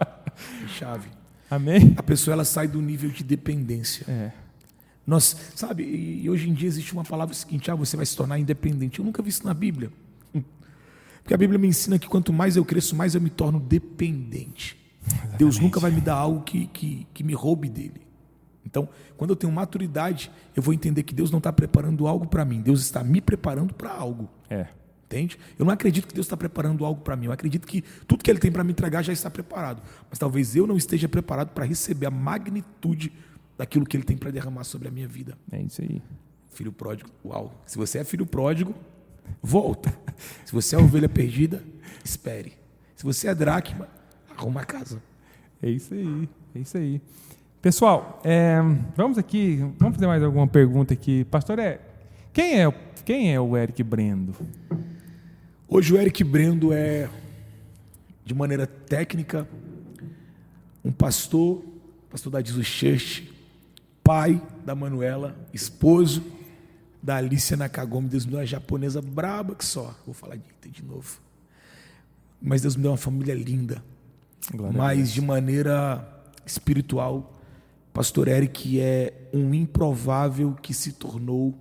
que 0.61 0.67
chave. 0.69 1.09
Amém? 1.49 1.93
A 1.97 2.01
pessoa 2.03 2.33
ela 2.33 2.45
sai 2.45 2.67
do 2.67 2.81
nível 2.81 3.09
de 3.11 3.23
dependência. 3.23 4.05
É. 4.07 4.31
Nós, 5.05 5.35
sabe, 5.55 5.83
e 5.83 6.29
hoje 6.29 6.49
em 6.49 6.53
dia 6.53 6.67
existe 6.67 6.93
uma 6.93 7.03
palavra 7.03 7.33
seguinte: 7.35 7.69
ah, 7.69 7.75
você 7.75 7.95
vai 7.97 8.05
se 8.05 8.15
tornar 8.15 8.39
independente. 8.39 8.97
Eu 8.99 9.05
nunca 9.05 9.21
vi 9.21 9.29
isso 9.29 9.45
na 9.45 9.53
Bíblia. 9.53 9.91
Porque 11.21 11.33
a 11.33 11.37
Bíblia 11.37 11.59
me 11.59 11.67
ensina 11.67 11.99
que 11.99 12.07
quanto 12.07 12.31
mais 12.33 12.55
eu 12.55 12.65
cresço, 12.65 12.95
mais 12.95 13.13
eu 13.13 13.21
me 13.21 13.29
torno 13.29 13.59
dependente. 13.59 14.80
Deus 15.37 15.59
nunca 15.59 15.79
vai 15.79 15.91
me 15.91 16.01
dar 16.01 16.15
algo 16.15 16.41
que, 16.41 16.67
que, 16.67 17.07
que 17.13 17.23
me 17.23 17.33
roube 17.33 17.69
dele. 17.69 18.01
Então, 18.65 18.87
quando 19.17 19.31
eu 19.31 19.35
tenho 19.35 19.51
maturidade, 19.51 20.31
eu 20.55 20.61
vou 20.61 20.73
entender 20.73 21.03
que 21.03 21.13
Deus 21.13 21.31
não 21.31 21.39
está 21.39 21.51
preparando 21.51 22.07
algo 22.07 22.27
para 22.27 22.45
mim, 22.45 22.61
Deus 22.61 22.81
está 22.81 23.03
me 23.03 23.19
preparando 23.19 23.73
para 23.73 23.91
algo. 23.91 24.29
É. 24.49 24.67
Entende? 25.05 25.37
Eu 25.59 25.65
não 25.65 25.73
acredito 25.73 26.07
que 26.07 26.13
Deus 26.13 26.25
está 26.25 26.37
preparando 26.37 26.85
algo 26.85 27.01
para 27.01 27.17
mim. 27.17 27.25
Eu 27.25 27.33
acredito 27.33 27.67
que 27.67 27.81
tudo 28.07 28.23
que 28.23 28.31
Ele 28.31 28.39
tem 28.39 28.49
para 28.49 28.63
me 28.63 28.71
entregar 28.71 29.03
já 29.03 29.11
está 29.11 29.29
preparado. 29.29 29.81
Mas 30.09 30.17
talvez 30.17 30.55
eu 30.55 30.65
não 30.65 30.77
esteja 30.77 31.09
preparado 31.09 31.49
para 31.49 31.65
receber 31.65 32.05
a 32.05 32.11
magnitude 32.11 33.11
daquilo 33.57 33.85
que 33.85 33.97
Ele 33.97 34.05
tem 34.05 34.15
para 34.15 34.31
derramar 34.31 34.63
sobre 34.63 34.87
a 34.87 34.91
minha 34.91 35.09
vida. 35.09 35.37
É 35.51 35.61
isso 35.61 35.81
aí. 35.81 36.01
Filho 36.51 36.71
pródigo, 36.71 37.09
uau. 37.25 37.53
Se 37.65 37.77
você 37.77 37.99
é 37.99 38.03
filho 38.05 38.25
pródigo, 38.25 38.73
volta. 39.43 39.93
Se 40.45 40.53
você 40.53 40.77
é 40.77 40.79
ovelha 40.79 41.09
perdida, 41.09 41.61
espere. 42.05 42.53
Se 42.95 43.03
você 43.03 43.27
é 43.27 43.35
dracma, 43.35 43.89
arruma 44.41 44.61
a 44.61 44.65
casa. 44.65 45.01
É 45.61 45.69
isso 45.69 45.93
aí. 45.93 46.29
É 46.55 46.59
isso 46.59 46.77
aí. 46.77 47.01
Pessoal, 47.61 48.19
é, 48.23 48.57
vamos 48.95 49.19
aqui, 49.19 49.57
vamos 49.77 49.95
fazer 49.95 50.07
mais 50.07 50.23
alguma 50.23 50.47
pergunta 50.47 50.93
aqui. 50.93 51.23
Pastor, 51.25 51.59
é, 51.59 51.79
quem 52.33 52.63
é, 52.63 52.71
quem 53.05 53.33
é 53.33 53.39
o 53.39 53.55
Eric 53.55 53.83
Brendo? 53.83 54.35
Hoje 55.67 55.93
o 55.93 55.97
Eric 55.97 56.23
Brendo 56.23 56.73
é, 56.73 57.07
de 58.25 58.33
maneira 58.33 58.65
técnica, 58.65 59.47
um 60.83 60.91
pastor, 60.91 61.63
pastor 62.09 62.31
da 62.31 62.41
Jesus 62.41 62.65
Church, 62.65 63.31
pai 64.03 64.41
da 64.65 64.73
Manuela, 64.73 65.37
esposo 65.53 66.23
da 67.01 67.17
Alicia 67.17 67.55
Nakagome. 67.55 68.09
Deus 68.09 68.25
me 68.25 68.31
deu 68.31 68.39
uma 68.39 68.45
japonesa 68.45 69.03
braba 69.03 69.53
que 69.53 69.63
só. 69.63 69.95
Vou 70.03 70.15
falar 70.15 70.35
de, 70.35 70.69
de 70.69 70.83
novo. 70.83 71.19
Mas 72.41 72.63
Deus 72.63 72.75
me 72.75 72.81
deu 72.81 72.91
uma 72.91 72.97
família 72.97 73.35
linda. 73.35 73.83
Glória 74.53 74.77
mas 74.77 75.11
de 75.11 75.21
maneira 75.21 76.07
espiritual, 76.45 77.33
Pastor 77.93 78.27
Eric 78.27 78.79
é 78.79 79.29
um 79.33 79.53
improvável 79.53 80.55
que 80.61 80.73
se 80.73 80.93
tornou 80.93 81.53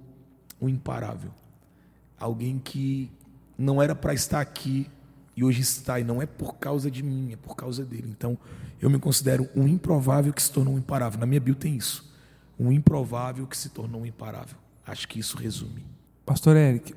um 0.61 0.69
imparável. 0.69 1.31
Alguém 2.19 2.59
que 2.59 3.11
não 3.59 3.83
era 3.83 3.95
para 3.95 4.15
estar 4.15 4.41
aqui 4.41 4.87
e 5.37 5.45
hoje 5.45 5.61
está, 5.61 5.99
e 5.99 6.05
não 6.05 6.21
é 6.21 6.27
por 6.27 6.57
causa 6.57 6.91
de 6.91 7.03
mim, 7.03 7.33
é 7.33 7.37
por 7.37 7.57
causa 7.57 7.85
dele. 7.85 8.09
Então, 8.11 8.37
eu 8.81 8.91
me 8.91 8.99
considero 8.99 9.49
um 9.57 9.67
improvável 9.67 10.33
que 10.33 10.43
se 10.43 10.51
tornou 10.53 10.75
um 10.75 10.79
imparável. 10.79 11.19
Na 11.19 11.27
minha 11.27 11.41
bio 11.41 11.55
tem 11.55 11.77
isso. 11.77 12.13
Um 12.59 12.71
improvável 12.71 13.47
que 13.47 13.57
se 13.57 13.71
tornou 13.71 14.03
um 14.03 14.07
imparável. 14.07 14.59
Acho 14.87 15.09
que 15.09 15.19
isso 15.19 15.37
resume. 15.37 15.85
Pastor 16.27 16.57
Eric, 16.57 16.95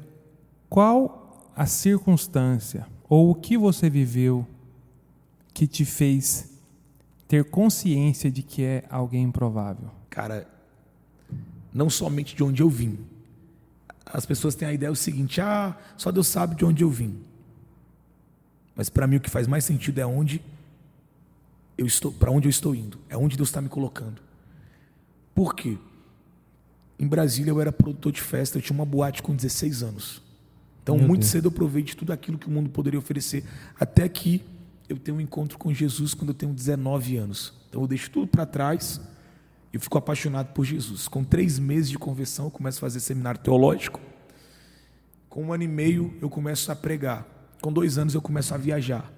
qual 0.69 1.51
a 1.55 1.65
circunstância 1.65 2.85
ou 3.07 3.31
o 3.31 3.35
que 3.35 3.57
você 3.57 3.89
viveu 3.89 4.45
que 5.53 5.67
te 5.67 5.85
fez 5.85 6.49
ter 7.27 7.45
consciência 7.45 8.31
de 8.31 8.41
que 8.41 8.63
é 8.63 8.83
alguém 8.89 9.23
improvável? 9.23 9.89
Cara, 10.09 10.47
não 11.73 11.89
somente 11.89 12.35
de 12.35 12.43
onde 12.43 12.61
eu 12.61 12.69
vim. 12.69 12.99
As 14.05 14.25
pessoas 14.25 14.55
têm 14.55 14.67
a 14.67 14.73
ideia 14.73 14.91
o 14.91 14.95
seguinte: 14.95 15.41
ah, 15.41 15.77
só 15.97 16.11
Deus 16.11 16.27
sabe 16.27 16.55
de 16.55 16.65
onde 16.65 16.83
eu 16.83 16.89
vim. 16.89 17.19
Mas 18.75 18.89
para 18.89 19.07
mim 19.07 19.17
o 19.17 19.19
que 19.21 19.29
faz 19.29 19.47
mais 19.47 19.65
sentido 19.65 19.99
é 19.99 20.05
onde 20.05 20.41
eu 21.77 21.85
estou, 21.85 22.11
para 22.11 22.31
onde 22.31 22.47
eu 22.47 22.49
estou 22.49 22.75
indo, 22.75 22.97
é 23.09 23.17
onde 23.17 23.37
Deus 23.37 23.49
está 23.49 23.61
me 23.61 23.69
colocando. 23.69 24.21
Por 25.33 25.55
quê? 25.55 25.77
Em 26.99 27.07
Brasília 27.07 27.51
eu 27.51 27.59
era 27.59 27.71
produtor 27.71 28.11
de 28.11 28.21
festa, 28.21 28.57
eu 28.57 28.61
tinha 28.61 28.75
uma 28.75 28.85
boate 28.85 29.21
com 29.21 29.35
16 29.35 29.83
anos. 29.83 30.21
Então 30.81 30.97
Meu 30.97 31.07
muito 31.07 31.21
Deus. 31.21 31.31
cedo 31.31 31.47
eu 31.47 31.51
provei 31.51 31.81
de 31.81 31.95
tudo 31.95 32.13
aquilo 32.13 32.37
que 32.37 32.47
o 32.47 32.51
mundo 32.51 32.69
poderia 32.69 32.99
oferecer, 32.99 33.43
até 33.79 34.07
que 34.07 34.43
eu 34.87 34.97
tenho 34.97 35.17
um 35.17 35.21
encontro 35.21 35.57
com 35.57 35.73
Jesus 35.73 36.13
quando 36.13 36.29
eu 36.29 36.35
tenho 36.35 36.53
19 36.53 37.17
anos. 37.17 37.53
Então 37.69 37.81
eu 37.81 37.87
deixo 37.87 38.09
tudo 38.09 38.27
para 38.27 38.45
trás 38.45 38.99
e 39.73 39.79
fico 39.79 39.97
apaixonado 39.97 40.53
por 40.53 40.65
Jesus. 40.65 41.07
Com 41.07 41.23
três 41.23 41.57
meses 41.57 41.89
de 41.89 41.97
conversão, 41.97 42.45
eu 42.45 42.51
começo 42.51 42.77
a 42.77 42.81
fazer 42.81 42.99
seminário 42.99 43.39
teológico. 43.41 43.99
Com 45.29 45.45
um 45.45 45.53
ano 45.53 45.63
e 45.63 45.67
meio, 45.67 46.13
eu 46.21 46.29
começo 46.29 46.71
a 46.71 46.75
pregar. 46.75 47.25
Com 47.61 47.73
dois 47.73 47.97
anos, 47.97 48.13
eu 48.13 48.21
começo 48.21 48.53
a 48.53 48.57
viajar. 48.57 49.11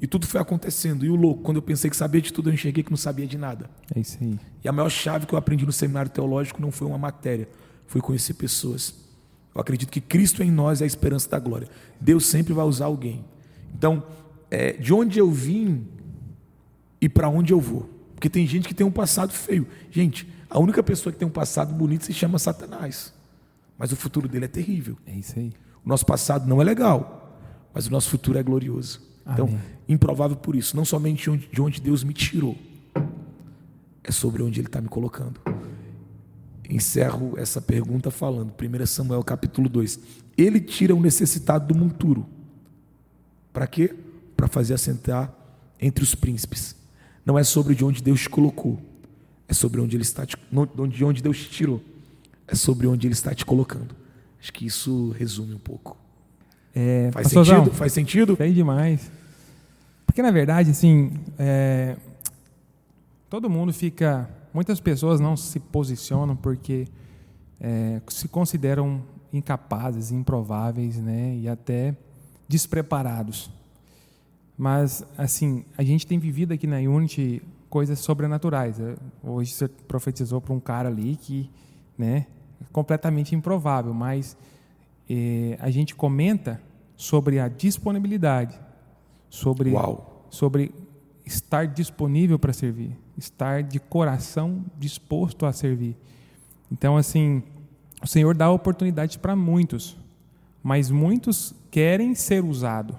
E 0.00 0.06
tudo 0.06 0.26
foi 0.26 0.40
acontecendo. 0.40 1.06
E 1.06 1.08
o 1.08 1.14
louco, 1.14 1.42
quando 1.42 1.58
eu 1.58 1.62
pensei 1.62 1.88
que 1.88 1.96
sabia 1.96 2.20
de 2.20 2.32
tudo, 2.32 2.50
eu 2.50 2.54
enxerguei 2.54 2.82
que 2.82 2.90
não 2.90 2.96
sabia 2.96 3.26
de 3.26 3.38
nada. 3.38 3.70
É 3.94 4.00
isso 4.00 4.18
aí. 4.20 4.38
E 4.62 4.68
a 4.68 4.72
maior 4.72 4.90
chave 4.90 5.26
que 5.26 5.32
eu 5.32 5.38
aprendi 5.38 5.64
no 5.64 5.72
seminário 5.72 6.10
teológico 6.10 6.60
não 6.60 6.72
foi 6.72 6.88
uma 6.88 6.98
matéria, 6.98 7.48
foi 7.86 8.00
conhecer 8.00 8.34
pessoas. 8.34 8.94
Eu 9.54 9.60
acredito 9.60 9.90
que 9.90 10.00
Cristo 10.00 10.42
em 10.42 10.50
nós 10.50 10.80
é 10.80 10.84
a 10.84 10.86
esperança 10.86 11.30
da 11.30 11.38
glória. 11.38 11.68
Deus 12.00 12.26
sempre 12.26 12.52
vai 12.52 12.64
usar 12.64 12.86
alguém. 12.86 13.24
Então, 13.74 14.04
é, 14.54 14.72
de 14.74 14.92
onde 14.92 15.18
eu 15.18 15.30
vim 15.30 15.86
e 17.00 17.08
para 17.08 17.26
onde 17.26 17.54
eu 17.54 17.58
vou. 17.60 17.88
Porque 18.14 18.28
tem 18.28 18.46
gente 18.46 18.68
que 18.68 18.74
tem 18.74 18.86
um 18.86 18.90
passado 18.90 19.32
feio. 19.32 19.66
Gente, 19.90 20.28
a 20.50 20.58
única 20.60 20.82
pessoa 20.82 21.10
que 21.10 21.18
tem 21.18 21.26
um 21.26 21.30
passado 21.30 21.72
bonito 21.74 22.04
se 22.04 22.12
chama 22.12 22.38
Satanás. 22.38 23.14
Mas 23.78 23.92
o 23.92 23.96
futuro 23.96 24.28
dele 24.28 24.44
é 24.44 24.48
terrível. 24.48 24.98
É 25.06 25.12
isso 25.14 25.38
aí. 25.38 25.54
O 25.82 25.88
nosso 25.88 26.04
passado 26.04 26.46
não 26.46 26.60
é 26.60 26.64
legal, 26.64 27.34
mas 27.72 27.86
o 27.86 27.90
nosso 27.90 28.10
futuro 28.10 28.38
é 28.38 28.42
glorioso. 28.42 29.00
Então, 29.26 29.46
Amém. 29.46 29.58
improvável 29.88 30.36
por 30.36 30.54
isso. 30.54 30.76
Não 30.76 30.84
somente 30.84 31.22
de 31.24 31.30
onde- 31.30 31.48
de 31.50 31.62
onde 31.62 31.80
Deus 31.80 32.04
me 32.04 32.12
tirou, 32.12 32.54
é 34.04 34.12
sobre 34.12 34.42
onde 34.42 34.60
Ele 34.60 34.68
está 34.68 34.82
me 34.82 34.88
colocando. 34.88 35.40
Encerro 36.68 37.34
essa 37.38 37.60
pergunta 37.60 38.10
falando, 38.10 38.52
1 38.52 38.86
Samuel 38.86 39.22
capítulo 39.24 39.68
2. 39.68 39.98
Ele 40.36 40.60
tira 40.60 40.94
o 40.94 41.00
necessitado 41.00 41.66
do 41.72 41.74
monturo. 41.74 42.26
Para 43.52 43.66
quê? 43.66 43.94
Para 44.42 44.48
fazer 44.48 44.74
assentar 44.74 45.32
entre 45.80 46.02
os 46.02 46.16
príncipes. 46.16 46.74
Não 47.24 47.38
é 47.38 47.44
sobre 47.44 47.76
de 47.76 47.84
onde 47.84 48.02
Deus 48.02 48.22
te 48.22 48.28
colocou, 48.28 48.76
é 49.46 49.54
sobre 49.54 49.80
onde 49.80 49.96
Ele 49.96 50.02
está 50.02 50.26
te, 50.26 50.36
de 50.90 51.04
onde 51.04 51.22
Deus 51.22 51.38
te 51.38 51.48
tirou. 51.48 51.80
É 52.48 52.56
sobre 52.56 52.88
onde 52.88 53.06
Ele 53.06 53.14
está 53.14 53.32
te 53.32 53.46
colocando. 53.46 53.94
Acho 54.40 54.52
que 54.52 54.66
isso 54.66 55.14
resume 55.16 55.54
um 55.54 55.60
pouco. 55.60 55.96
É, 56.74 57.08
Faz 57.12 57.26
pastorzão, 57.26 57.58
sentido? 57.58 57.76
Faz 57.76 57.92
sentido? 57.92 58.34
Fez 58.36 58.52
demais. 58.52 59.12
Porque, 60.04 60.20
na 60.20 60.32
verdade, 60.32 60.72
assim, 60.72 61.12
é, 61.38 61.96
todo 63.30 63.48
mundo 63.48 63.72
fica. 63.72 64.28
Muitas 64.52 64.80
pessoas 64.80 65.20
não 65.20 65.36
se 65.36 65.60
posicionam 65.60 66.34
porque 66.34 66.88
é, 67.60 68.02
se 68.08 68.26
consideram 68.26 69.04
incapazes, 69.32 70.10
improváveis, 70.10 70.96
né? 70.96 71.36
E 71.36 71.48
até 71.48 71.96
despreparados. 72.48 73.48
Mas, 74.62 75.04
assim, 75.18 75.64
a 75.76 75.82
gente 75.82 76.06
tem 76.06 76.20
vivido 76.20 76.54
aqui 76.54 76.68
na 76.68 76.76
Unity 76.76 77.42
coisas 77.68 77.98
sobrenaturais. 77.98 78.78
né? 78.78 78.94
Hoje 79.20 79.54
você 79.54 79.66
profetizou 79.66 80.40
para 80.40 80.52
um 80.54 80.60
cara 80.60 80.88
ali 80.88 81.16
que, 81.16 81.50
né, 81.98 82.28
é 82.60 82.64
completamente 82.70 83.34
improvável, 83.34 83.92
mas 83.92 84.36
eh, 85.10 85.58
a 85.58 85.68
gente 85.68 85.96
comenta 85.96 86.62
sobre 86.94 87.40
a 87.40 87.48
disponibilidade, 87.48 88.56
sobre, 89.28 89.72
Uau. 89.72 90.28
sobre 90.30 90.72
estar 91.26 91.66
disponível 91.66 92.38
para 92.38 92.52
servir, 92.52 92.96
estar 93.18 93.64
de 93.64 93.80
coração 93.80 94.64
disposto 94.78 95.44
a 95.44 95.52
servir. 95.52 95.96
Então, 96.70 96.96
assim, 96.96 97.42
o 98.00 98.06
Senhor 98.06 98.36
dá 98.36 98.48
oportunidades 98.48 99.16
para 99.16 99.34
muitos, 99.34 99.98
mas 100.62 100.88
muitos 100.88 101.52
querem 101.68 102.14
ser 102.14 102.44
usados, 102.44 102.94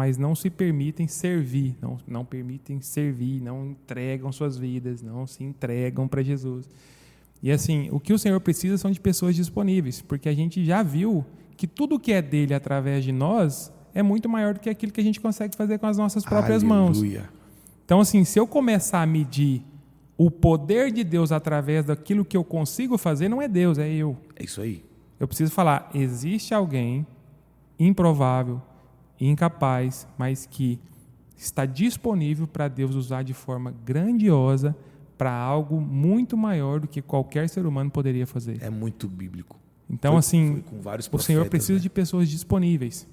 mas 0.00 0.16
não 0.16 0.34
se 0.34 0.48
permitem 0.48 1.06
servir, 1.06 1.76
não, 1.78 1.98
não 2.08 2.24
permitem 2.24 2.80
servir, 2.80 3.38
não 3.42 3.66
entregam 3.66 4.32
suas 4.32 4.56
vidas, 4.56 5.02
não 5.02 5.26
se 5.26 5.44
entregam 5.44 6.08
para 6.08 6.22
Jesus. 6.22 6.70
E 7.42 7.52
assim, 7.52 7.90
o 7.92 8.00
que 8.00 8.14
o 8.14 8.18
Senhor 8.18 8.40
precisa 8.40 8.78
são 8.78 8.90
de 8.90 8.98
pessoas 8.98 9.36
disponíveis, 9.36 10.00
porque 10.00 10.30
a 10.30 10.32
gente 10.32 10.64
já 10.64 10.82
viu 10.82 11.22
que 11.54 11.66
tudo 11.66 12.00
que 12.00 12.12
é 12.12 12.22
dele 12.22 12.54
através 12.54 13.04
de 13.04 13.12
nós 13.12 13.70
é 13.92 14.02
muito 14.02 14.26
maior 14.26 14.54
do 14.54 14.60
que 14.60 14.70
aquilo 14.70 14.90
que 14.90 15.02
a 15.02 15.04
gente 15.04 15.20
consegue 15.20 15.54
fazer 15.54 15.78
com 15.78 15.86
as 15.86 15.98
nossas 15.98 16.24
próprias 16.24 16.62
mãos. 16.62 16.96
Aleluia. 16.96 17.28
Então, 17.84 18.00
assim, 18.00 18.24
se 18.24 18.40
eu 18.40 18.46
começar 18.46 19.02
a 19.02 19.06
medir 19.06 19.62
o 20.16 20.30
poder 20.30 20.90
de 20.90 21.04
Deus 21.04 21.30
através 21.30 21.84
daquilo 21.84 22.24
que 22.24 22.38
eu 22.38 22.42
consigo 22.42 22.96
fazer, 22.96 23.28
não 23.28 23.42
é 23.42 23.46
Deus, 23.46 23.76
é 23.76 23.86
eu. 23.86 24.16
É 24.34 24.44
isso 24.44 24.62
aí. 24.62 24.82
Eu 25.18 25.28
preciso 25.28 25.52
falar: 25.52 25.90
existe 25.92 26.54
alguém 26.54 27.06
improvável, 27.78 28.62
incapaz, 29.28 30.06
mas 30.18 30.46
que 30.46 30.78
está 31.36 31.64
disponível 31.66 32.46
para 32.46 32.68
Deus 32.68 32.94
usar 32.94 33.22
de 33.22 33.32
forma 33.34 33.74
grandiosa 33.84 34.76
para 35.16 35.32
algo 35.32 35.80
muito 35.80 36.36
maior 36.36 36.80
do 36.80 36.88
que 36.88 37.02
qualquer 37.02 37.48
ser 37.48 37.66
humano 37.66 37.90
poderia 37.90 38.26
fazer. 38.26 38.62
É 38.62 38.70
muito 38.70 39.06
bíblico. 39.08 39.58
Então, 39.88 40.12
Foi- 40.12 40.18
assim, 40.18 40.52
foi 40.52 40.62
com 40.62 40.80
vários 40.80 41.06
o 41.12 41.18
Senhor 41.18 41.40
profetas, 41.40 41.50
precisa 41.50 41.78
né? 41.78 41.82
de 41.82 41.90
pessoas 41.90 42.28
disponíveis. 42.28 43.06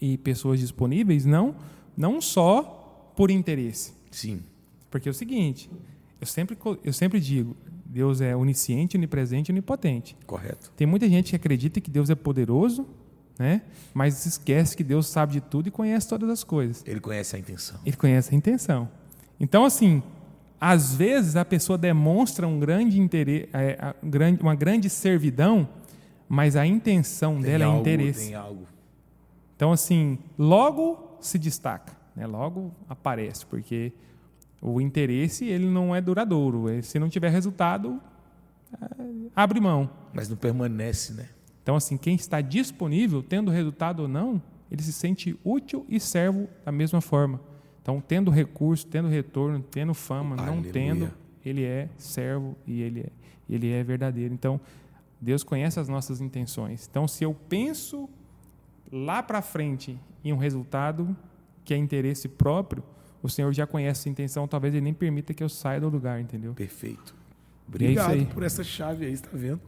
E 0.00 0.16
pessoas 0.18 0.60
disponíveis 0.60 1.24
não, 1.24 1.54
não 1.96 2.20
só 2.20 3.12
por 3.16 3.30
interesse. 3.30 3.92
Sim. 4.10 4.40
Porque 4.90 5.08
é 5.08 5.10
o 5.10 5.14
seguinte, 5.14 5.68
eu 6.20 6.26
sempre, 6.26 6.56
eu 6.84 6.92
sempre 6.92 7.18
digo, 7.20 7.56
Deus 7.84 8.20
é 8.20 8.36
onisciente, 8.36 8.96
onipresente 8.96 9.50
e 9.50 9.52
onipotente. 9.52 10.16
Correto. 10.26 10.70
Tem 10.76 10.86
muita 10.86 11.08
gente 11.08 11.30
que 11.30 11.36
acredita 11.36 11.80
que 11.80 11.90
Deus 11.90 12.08
é 12.10 12.14
poderoso, 12.14 12.86
né? 13.38 13.62
mas 13.96 14.26
esquece 14.26 14.76
que 14.76 14.84
Deus 14.84 15.06
sabe 15.06 15.32
de 15.32 15.40
tudo 15.40 15.68
e 15.68 15.70
conhece 15.70 16.06
todas 16.06 16.28
as 16.28 16.44
coisas. 16.44 16.82
Ele 16.86 17.00
conhece 17.00 17.34
a 17.34 17.38
intenção. 17.38 17.80
Ele 17.84 17.96
conhece 17.96 18.34
a 18.34 18.36
intenção. 18.36 18.88
Então, 19.40 19.64
assim, 19.64 20.02
às 20.60 20.94
vezes 20.94 21.34
a 21.34 21.44
pessoa 21.44 21.78
demonstra 21.78 22.46
um 22.46 22.58
grande 22.58 23.00
interesse, 23.00 23.48
uma 24.40 24.54
grande 24.54 24.90
servidão, 24.90 25.66
mas 26.28 26.56
a 26.56 26.66
intenção 26.66 27.34
Tem 27.34 27.42
dela 27.44 27.64
é 27.64 27.66
algo, 27.66 27.80
interesse. 27.80 28.26
Tem 28.26 28.34
algo. 28.34 28.66
Então, 29.54 29.72
assim, 29.72 30.18
logo 30.38 31.16
se 31.18 31.38
destaca, 31.38 31.94
né? 32.14 32.26
logo 32.26 32.74
aparece, 32.88 33.46
porque 33.46 33.92
o 34.60 34.80
interesse 34.80 35.46
ele 35.46 35.66
não 35.66 35.94
é 35.94 36.00
duradouro. 36.00 36.66
Se 36.82 36.98
não 36.98 37.08
tiver 37.08 37.30
resultado, 37.30 37.98
eh, 38.74 39.30
abre 39.34 39.60
mão. 39.60 39.88
Mas 40.12 40.28
não 40.28 40.36
permanece, 40.36 41.14
né? 41.14 41.28
Então, 41.66 41.74
assim, 41.74 41.96
quem 41.96 42.14
está 42.14 42.40
disponível, 42.40 43.24
tendo 43.24 43.50
resultado 43.50 44.02
ou 44.02 44.08
não, 44.08 44.40
ele 44.70 44.80
se 44.80 44.92
sente 44.92 45.36
útil 45.42 45.84
e 45.88 45.98
servo 45.98 46.48
da 46.64 46.70
mesma 46.70 47.00
forma. 47.00 47.40
Então, 47.82 48.00
tendo 48.00 48.30
recurso, 48.30 48.86
tendo 48.86 49.08
retorno, 49.08 49.60
tendo 49.68 49.92
fama, 49.92 50.36
não 50.36 50.44
Aleluia. 50.44 50.72
tendo, 50.72 51.10
ele 51.44 51.64
é 51.64 51.88
servo 51.98 52.56
e 52.68 52.80
ele 52.80 53.00
é, 53.00 53.10
ele 53.50 53.72
é 53.72 53.82
verdadeiro. 53.82 54.32
Então, 54.32 54.60
Deus 55.20 55.42
conhece 55.42 55.80
as 55.80 55.88
nossas 55.88 56.20
intenções. 56.20 56.86
Então, 56.88 57.08
se 57.08 57.24
eu 57.24 57.34
penso 57.34 58.08
lá 58.92 59.20
para 59.20 59.42
frente 59.42 59.98
em 60.22 60.32
um 60.32 60.36
resultado 60.36 61.16
que 61.64 61.74
é 61.74 61.76
interesse 61.76 62.28
próprio, 62.28 62.84
o 63.20 63.28
Senhor 63.28 63.52
já 63.52 63.66
conhece 63.66 64.02
essa 64.02 64.08
intenção, 64.08 64.46
talvez 64.46 64.72
ele 64.72 64.84
nem 64.84 64.94
permita 64.94 65.34
que 65.34 65.42
eu 65.42 65.48
saia 65.48 65.80
do 65.80 65.88
lugar, 65.88 66.20
entendeu? 66.20 66.54
Perfeito. 66.54 67.12
É 67.12 67.68
Obrigado 67.68 68.12
aí. 68.12 68.26
por 68.26 68.44
essa 68.44 68.62
chave 68.62 69.04
aí, 69.04 69.12
está 69.12 69.30
vendo? 69.32 69.60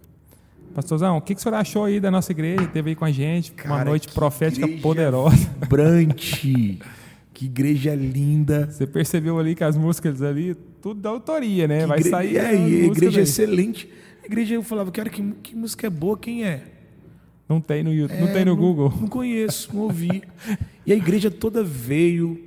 Pastorzão, 0.74 1.16
o 1.16 1.20
que, 1.20 1.34
que 1.34 1.40
o 1.40 1.42
senhor 1.42 1.54
achou 1.56 1.84
aí 1.84 1.98
da 2.00 2.10
nossa 2.10 2.30
igreja? 2.32 2.66
Teve 2.68 2.90
aí 2.90 2.96
com 2.96 3.04
a 3.04 3.10
gente 3.10 3.50
uma 3.52 3.56
Cara, 3.78 3.84
noite 3.90 4.08
que 4.08 4.14
profética 4.14 4.68
poderosa. 4.80 5.36
Vibrante. 5.60 6.78
Que 7.34 7.46
igreja 7.46 7.94
linda. 7.94 8.66
Você 8.70 8.86
percebeu 8.86 9.38
ali 9.38 9.54
que 9.54 9.64
as 9.64 9.76
músicas 9.76 10.22
ali, 10.22 10.54
tudo 10.82 11.00
da 11.00 11.08
autoria, 11.10 11.66
né? 11.68 11.80
Que 11.80 11.86
Vai 11.86 11.98
igre- 12.00 12.10
sair. 12.10 12.36
É, 12.36 12.54
e 12.54 12.84
igreja 12.86 13.12
daí. 13.16 13.22
excelente. 13.22 13.88
A 14.22 14.26
igreja 14.26 14.54
eu 14.54 14.62
falava, 14.62 14.90
cara, 14.90 15.08
que, 15.08 15.22
que 15.42 15.56
música 15.56 15.86
é 15.86 15.90
boa, 15.90 16.16
quem 16.18 16.44
é? 16.44 16.62
Não 17.48 17.60
tem 17.60 17.82
no 17.82 17.92
YouTube, 17.94 18.20
não 18.20 18.28
É, 18.28 18.32
tem 18.32 18.44
no 18.44 18.54
Google. 18.56 18.92
Não 19.00 19.08
conheço, 19.08 19.70
não 19.74 19.82
ouvi. 19.82 20.22
e 20.84 20.92
a 20.92 20.96
igreja 20.96 21.30
toda 21.30 21.64
veio. 21.64 22.44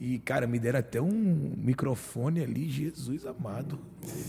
E, 0.00 0.18
cara, 0.18 0.48
me 0.48 0.58
deram 0.58 0.80
até 0.80 1.00
um 1.00 1.52
microfone 1.56 2.42
ali, 2.42 2.68
Jesus 2.68 3.24
amado. 3.24 3.78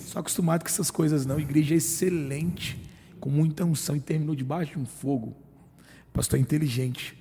Só 0.06 0.20
acostumado 0.20 0.62
com 0.62 0.68
essas 0.68 0.92
coisas, 0.92 1.26
não. 1.26 1.40
Igreja 1.40 1.74
excelente, 1.74 2.78
com 3.24 3.30
muita 3.30 3.64
unção, 3.64 3.96
e 3.96 4.02
terminou 4.02 4.36
debaixo 4.36 4.74
de 4.74 4.80
um 4.80 4.86
fogo. 4.86 5.34
Pastor 6.12 6.38
é 6.38 6.42
inteligente. 6.42 7.18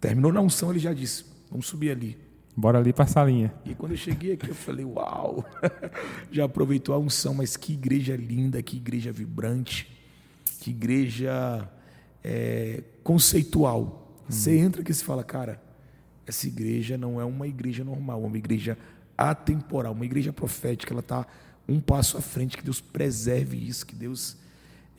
Terminou 0.00 0.32
na 0.32 0.40
unção, 0.40 0.70
ele 0.70 0.80
já 0.80 0.92
disse: 0.92 1.24
vamos 1.48 1.68
subir 1.68 1.92
ali. 1.92 2.18
Bora 2.56 2.80
ali 2.80 2.92
pra 2.92 3.06
salinha. 3.06 3.54
E 3.64 3.72
quando 3.72 3.92
eu 3.92 3.96
cheguei 3.96 4.32
aqui, 4.32 4.48
eu 4.48 4.56
falei, 4.56 4.84
uau! 4.84 5.44
Já 6.32 6.46
aproveitou 6.46 6.92
a 6.92 6.98
unção, 6.98 7.32
mas 7.32 7.56
que 7.56 7.74
igreja 7.74 8.16
linda, 8.16 8.60
que 8.60 8.76
igreja 8.76 9.12
vibrante, 9.12 9.88
que 10.58 10.70
igreja 10.70 11.70
é, 12.24 12.82
conceitual. 13.04 14.20
Você 14.28 14.58
entra 14.58 14.82
aqui 14.82 14.90
e 14.90 14.94
fala, 14.96 15.22
cara, 15.22 15.62
essa 16.26 16.48
igreja 16.48 16.98
não 16.98 17.20
é 17.20 17.24
uma 17.24 17.46
igreja 17.46 17.84
normal, 17.84 18.24
é 18.24 18.26
uma 18.26 18.36
igreja 18.36 18.76
atemporal, 19.16 19.92
uma 19.92 20.04
igreja 20.04 20.32
profética, 20.32 20.92
ela 20.92 21.00
está 21.00 21.24
um 21.68 21.78
passo 21.80 22.18
à 22.18 22.20
frente, 22.20 22.56
que 22.56 22.64
Deus 22.64 22.80
preserve 22.80 23.56
isso, 23.56 23.86
que 23.86 23.94
Deus 23.94 24.36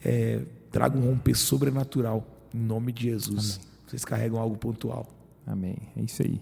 é, 0.03 0.41
traga 0.71 0.97
um 0.97 1.01
romper 1.01 1.35
sobrenatural, 1.35 2.25
em 2.53 2.59
nome 2.59 2.91
de 2.91 3.03
Jesus. 3.03 3.59
Vocês 3.87 4.05
carregam 4.05 4.39
algo 4.39 4.57
pontual. 4.57 5.07
Amém. 5.45 5.75
É 5.97 6.01
isso 6.01 6.21
aí. 6.21 6.39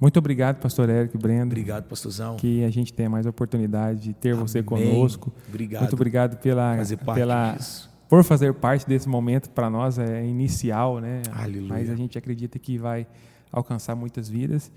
Muito 0.00 0.18
obrigado, 0.18 0.58
pastor 0.60 0.88
Érico 0.88 1.16
Brendo. 1.16 1.52
Obrigado, 1.52 1.84
pastorzão. 1.84 2.36
Que 2.36 2.64
a 2.64 2.70
gente 2.70 2.92
tenha 2.92 3.08
mais 3.08 3.24
oportunidade 3.24 4.00
de 4.00 4.12
ter 4.12 4.34
você 4.34 4.58
Amém. 4.58 4.64
conosco. 4.64 5.32
Obrigado. 5.48 5.82
Muito 5.82 5.94
obrigado 5.94 6.36
pela, 6.38 6.76
Fazer 6.76 6.96
parte 6.96 7.18
pela 7.20 7.52
disso. 7.52 7.90
por 8.08 8.24
fazer 8.24 8.52
parte 8.54 8.84
desse 8.86 9.08
momento 9.08 9.48
para 9.50 9.70
nós 9.70 9.98
é 9.98 10.24
inicial, 10.26 10.98
né? 10.98 11.22
Aleluia. 11.32 11.68
Mas 11.68 11.88
a 11.88 11.94
gente 11.94 12.18
acredita 12.18 12.58
que 12.58 12.76
vai 12.78 13.06
alcançar 13.52 13.94
muitas 13.94 14.28
vidas. 14.28 14.72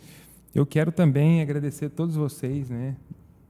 Eu 0.53 0.63
quero 0.65 0.91
também 0.91 1.41
agradecer 1.41 1.85
a 1.85 1.89
todos 1.89 2.15
vocês, 2.15 2.69
né? 2.69 2.95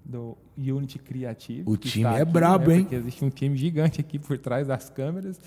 Do 0.05 0.37
Unity 0.57 0.99
Criativo. 0.99 1.71
O 1.71 1.77
time 1.77 2.05
está 2.05 2.19
é 2.19 2.25
brabo, 2.25 2.71
hein? 2.71 2.81
Porque 2.81 2.95
existe 2.95 3.25
um 3.25 3.29
time 3.29 3.57
gigante 3.57 3.99
aqui 3.99 4.19
por 4.19 4.37
trás 4.37 4.67
das 4.67 4.89
câmeras, 4.89 5.39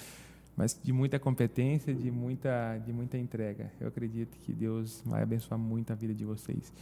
mas 0.57 0.79
de 0.83 0.92
muita 0.92 1.18
competência, 1.18 1.94
de 1.94 2.11
muita, 2.11 2.79
de 2.85 2.92
muita 2.92 3.16
entrega. 3.16 3.71
Eu 3.81 3.88
acredito 3.88 4.37
que 4.40 4.53
Deus 4.53 5.03
vai 5.07 5.23
abençoar 5.23 5.59
muito 5.59 5.92
a 5.92 5.94
vida 5.94 6.12
de 6.12 6.25
vocês. 6.25 6.73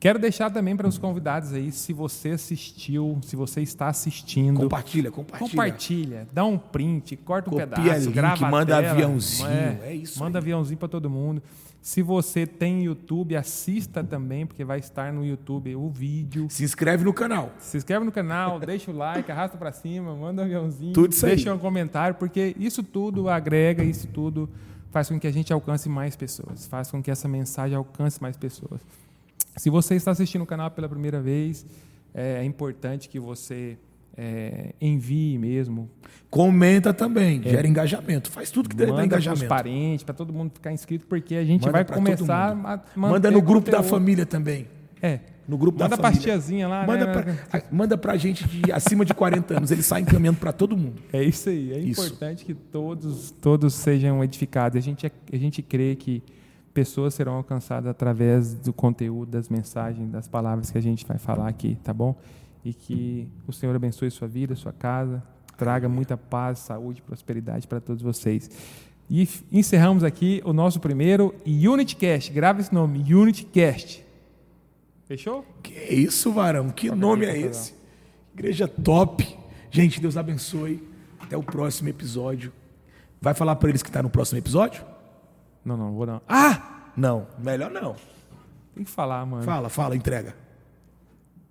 Quero 0.00 0.18
deixar 0.18 0.50
também 0.50 0.76
para 0.76 0.86
os 0.86 0.98
convidados 0.98 1.54
aí, 1.54 1.72
se 1.72 1.92
você 1.94 2.30
assistiu, 2.30 3.18
se 3.22 3.34
você 3.36 3.62
está 3.62 3.88
assistindo, 3.88 4.60
Compartilha, 4.60 5.10
compartilha. 5.10 5.50
compartilha, 5.50 6.28
dá 6.30 6.44
um 6.44 6.58
print, 6.58 7.16
corta 7.16 7.48
um 7.48 7.52
Copia 7.52 7.66
pedaço, 7.66 8.06
link, 8.06 8.14
grava 8.14 8.50
manda 8.50 8.76
tela, 8.76 8.90
aviãozinho, 8.90 9.48
é 9.82 9.94
isso 9.94 10.20
Manda 10.20 10.38
aí. 10.38 10.42
aviãozinho 10.42 10.76
para 10.78 10.88
todo 10.88 11.08
mundo. 11.08 11.42
Se 11.80 12.02
você 12.02 12.46
tem 12.46 12.84
YouTube, 12.84 13.36
assista 13.36 14.02
também, 14.04 14.46
porque 14.46 14.64
vai 14.64 14.78
estar 14.78 15.12
no 15.12 15.24
YouTube 15.24 15.74
o 15.76 15.88
vídeo. 15.90 16.46
Se 16.50 16.64
inscreve 16.64 17.04
no 17.04 17.12
canal. 17.12 17.52
Se 17.58 17.76
inscreve 17.76 18.04
no 18.04 18.12
canal, 18.12 18.58
deixa 18.58 18.90
o 18.90 18.94
like, 18.96 19.30
arrasta 19.30 19.56
para 19.56 19.70
cima, 19.72 20.14
manda 20.14 20.42
um 20.42 20.44
aviãozinho, 20.44 20.92
Tudo 20.92 21.12
isso 21.12 21.24
aí. 21.26 21.34
deixa 21.36 21.52
um 21.54 21.58
comentário, 21.58 22.16
porque 22.16 22.54
isso 22.58 22.82
tudo 22.82 23.28
agrega, 23.28 23.82
isso 23.84 24.06
tudo 24.08 24.48
faz 24.90 25.08
com 25.08 25.18
que 25.18 25.26
a 25.26 25.32
gente 25.32 25.52
alcance 25.52 25.88
mais 25.88 26.14
pessoas, 26.14 26.66
faz 26.66 26.90
com 26.90 27.02
que 27.02 27.10
essa 27.10 27.26
mensagem 27.28 27.76
alcance 27.76 28.20
mais 28.20 28.36
pessoas. 28.36 28.80
Se 29.56 29.70
você 29.70 29.94
está 29.94 30.10
assistindo 30.10 30.42
o 30.42 30.46
canal 30.46 30.70
pela 30.70 30.88
primeira 30.88 31.20
vez, 31.20 31.64
é 32.12 32.44
importante 32.44 33.08
que 33.08 33.18
você 33.20 33.78
é, 34.16 34.74
envie 34.80 35.38
mesmo, 35.38 35.90
Comenta 36.30 36.92
também, 36.92 37.40
gera 37.42 37.66
engajamento. 37.66 38.28
Faz 38.30 38.50
tudo 38.50 38.68
que 38.68 38.74
deve 38.74 38.90
dar 38.90 38.98
É. 38.98 39.00
manda 39.02 39.08
para 39.10 39.18
os 39.20 39.24
engajamento. 39.26 39.48
parentes, 39.48 40.04
para 40.04 40.14
todo 40.14 40.32
mundo 40.32 40.50
ficar 40.54 40.72
inscrito, 40.72 41.06
porque 41.06 41.36
a 41.36 41.44
gente 41.44 41.60
Manda 41.62 41.72
vai 41.72 41.84
começar 41.84 42.50
a 42.64 42.80
Manda 42.96 43.30
no 43.30 43.40
grupo 43.40 43.70
da 43.70 43.82
família 43.84 44.26
também. 44.26 44.66
É. 45.00 45.20
No 45.46 45.56
grupo 45.58 45.78
Manda 45.78 45.96
da 45.96 46.02
família. 46.02 46.22
tiazinha 46.22 46.66
lá, 46.66 46.86
Manda, 46.86 47.06
né? 47.06 47.36
pra, 47.50 47.62
manda 47.70 47.98
pra 47.98 48.16
gente 48.16 48.48
de 48.48 48.72
acima 48.72 49.04
de 49.04 49.12
40 49.14 49.58
anos. 49.58 49.70
Eles 49.70 49.84
saem 49.86 50.04
caminhando 50.04 50.38
pra 50.40 50.52
todo 50.52 50.76
mundo. 50.76 51.00
É 51.12 51.22
isso 51.22 51.48
aí. 51.50 51.72
É 51.72 51.78
Isso. 51.78 52.00
importante 52.04 52.44
que 52.44 52.54
todos, 52.54 53.30
todos 53.30 53.74
sejam 53.74 54.24
edificados. 54.24 54.76
A 54.78 54.80
gente, 54.80 55.06
a 55.06 55.36
gente 55.36 55.60
crê 55.62 55.94
que 55.94 56.22
pessoas 56.74 57.14
serão 57.14 57.34
alcançadas 57.34 57.88
através 57.88 58.52
do 58.54 58.72
conteúdo, 58.72 59.30
das 59.30 59.48
mensagens, 59.48 60.10
das 60.10 60.26
palavras 60.26 60.70
que 60.70 60.76
a 60.76 60.80
gente 60.80 61.06
vai 61.06 61.16
falar 61.16 61.48
aqui, 61.48 61.78
tá 61.84 61.94
bom? 61.94 62.16
E 62.64 62.74
que 62.74 63.28
o 63.46 63.52
Senhor 63.52 63.74
abençoe 63.76 64.10
sua 64.10 64.26
vida, 64.26 64.56
sua 64.56 64.72
casa, 64.72 65.22
traga 65.56 65.88
muita 65.88 66.16
paz, 66.16 66.58
saúde 66.58 67.00
prosperidade 67.00 67.68
para 67.68 67.80
todos 67.80 68.02
vocês. 68.02 68.50
E 69.08 69.28
encerramos 69.52 70.02
aqui 70.02 70.42
o 70.44 70.52
nosso 70.52 70.80
primeiro 70.80 71.34
UnityCast. 71.46 72.32
Grava 72.32 72.60
esse 72.60 72.74
nome, 72.74 73.14
UnityCast. 73.14 74.04
Fechou? 75.06 75.44
Que 75.62 75.74
isso, 75.94 76.32
varão? 76.32 76.70
Que 76.70 76.90
nome 76.90 77.26
é 77.26 77.38
esse? 77.38 77.74
Igreja 78.32 78.66
top. 78.66 79.38
Gente, 79.70 80.00
Deus 80.00 80.16
abençoe. 80.16 80.82
Até 81.20 81.36
o 81.36 81.42
próximo 81.42 81.88
episódio. 81.88 82.52
Vai 83.20 83.34
falar 83.34 83.56
pra 83.56 83.68
eles 83.68 83.82
que 83.82 83.90
tá 83.90 84.02
no 84.02 84.10
próximo 84.10 84.38
episódio? 84.38 84.84
Não, 85.64 85.76
não, 85.76 85.92
vou 85.92 86.06
não. 86.06 86.20
Ah! 86.28 86.90
Não, 86.96 87.26
melhor 87.38 87.70
não. 87.70 87.96
Tem 88.74 88.84
que 88.84 88.90
falar, 88.90 89.24
mano. 89.24 89.42
Fala, 89.42 89.68
fala, 89.68 89.96
entrega. 89.96 90.34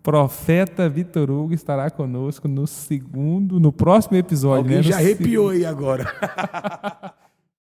Profeta 0.02 0.90
Vitor 0.90 1.32
Hugo 1.32 1.54
estará 1.54 1.90
conosco 1.90 2.48
no 2.48 2.68
segundo, 2.68 3.60
no 3.60 3.72
próximo 3.72 4.18
episódio. 4.18 4.64
Alguém 4.64 4.78
né? 4.78 4.84
Já 4.84 4.98
segundo. 4.98 5.16
arrepiou 5.16 5.50
aí 5.50 5.66
agora. 5.66 7.14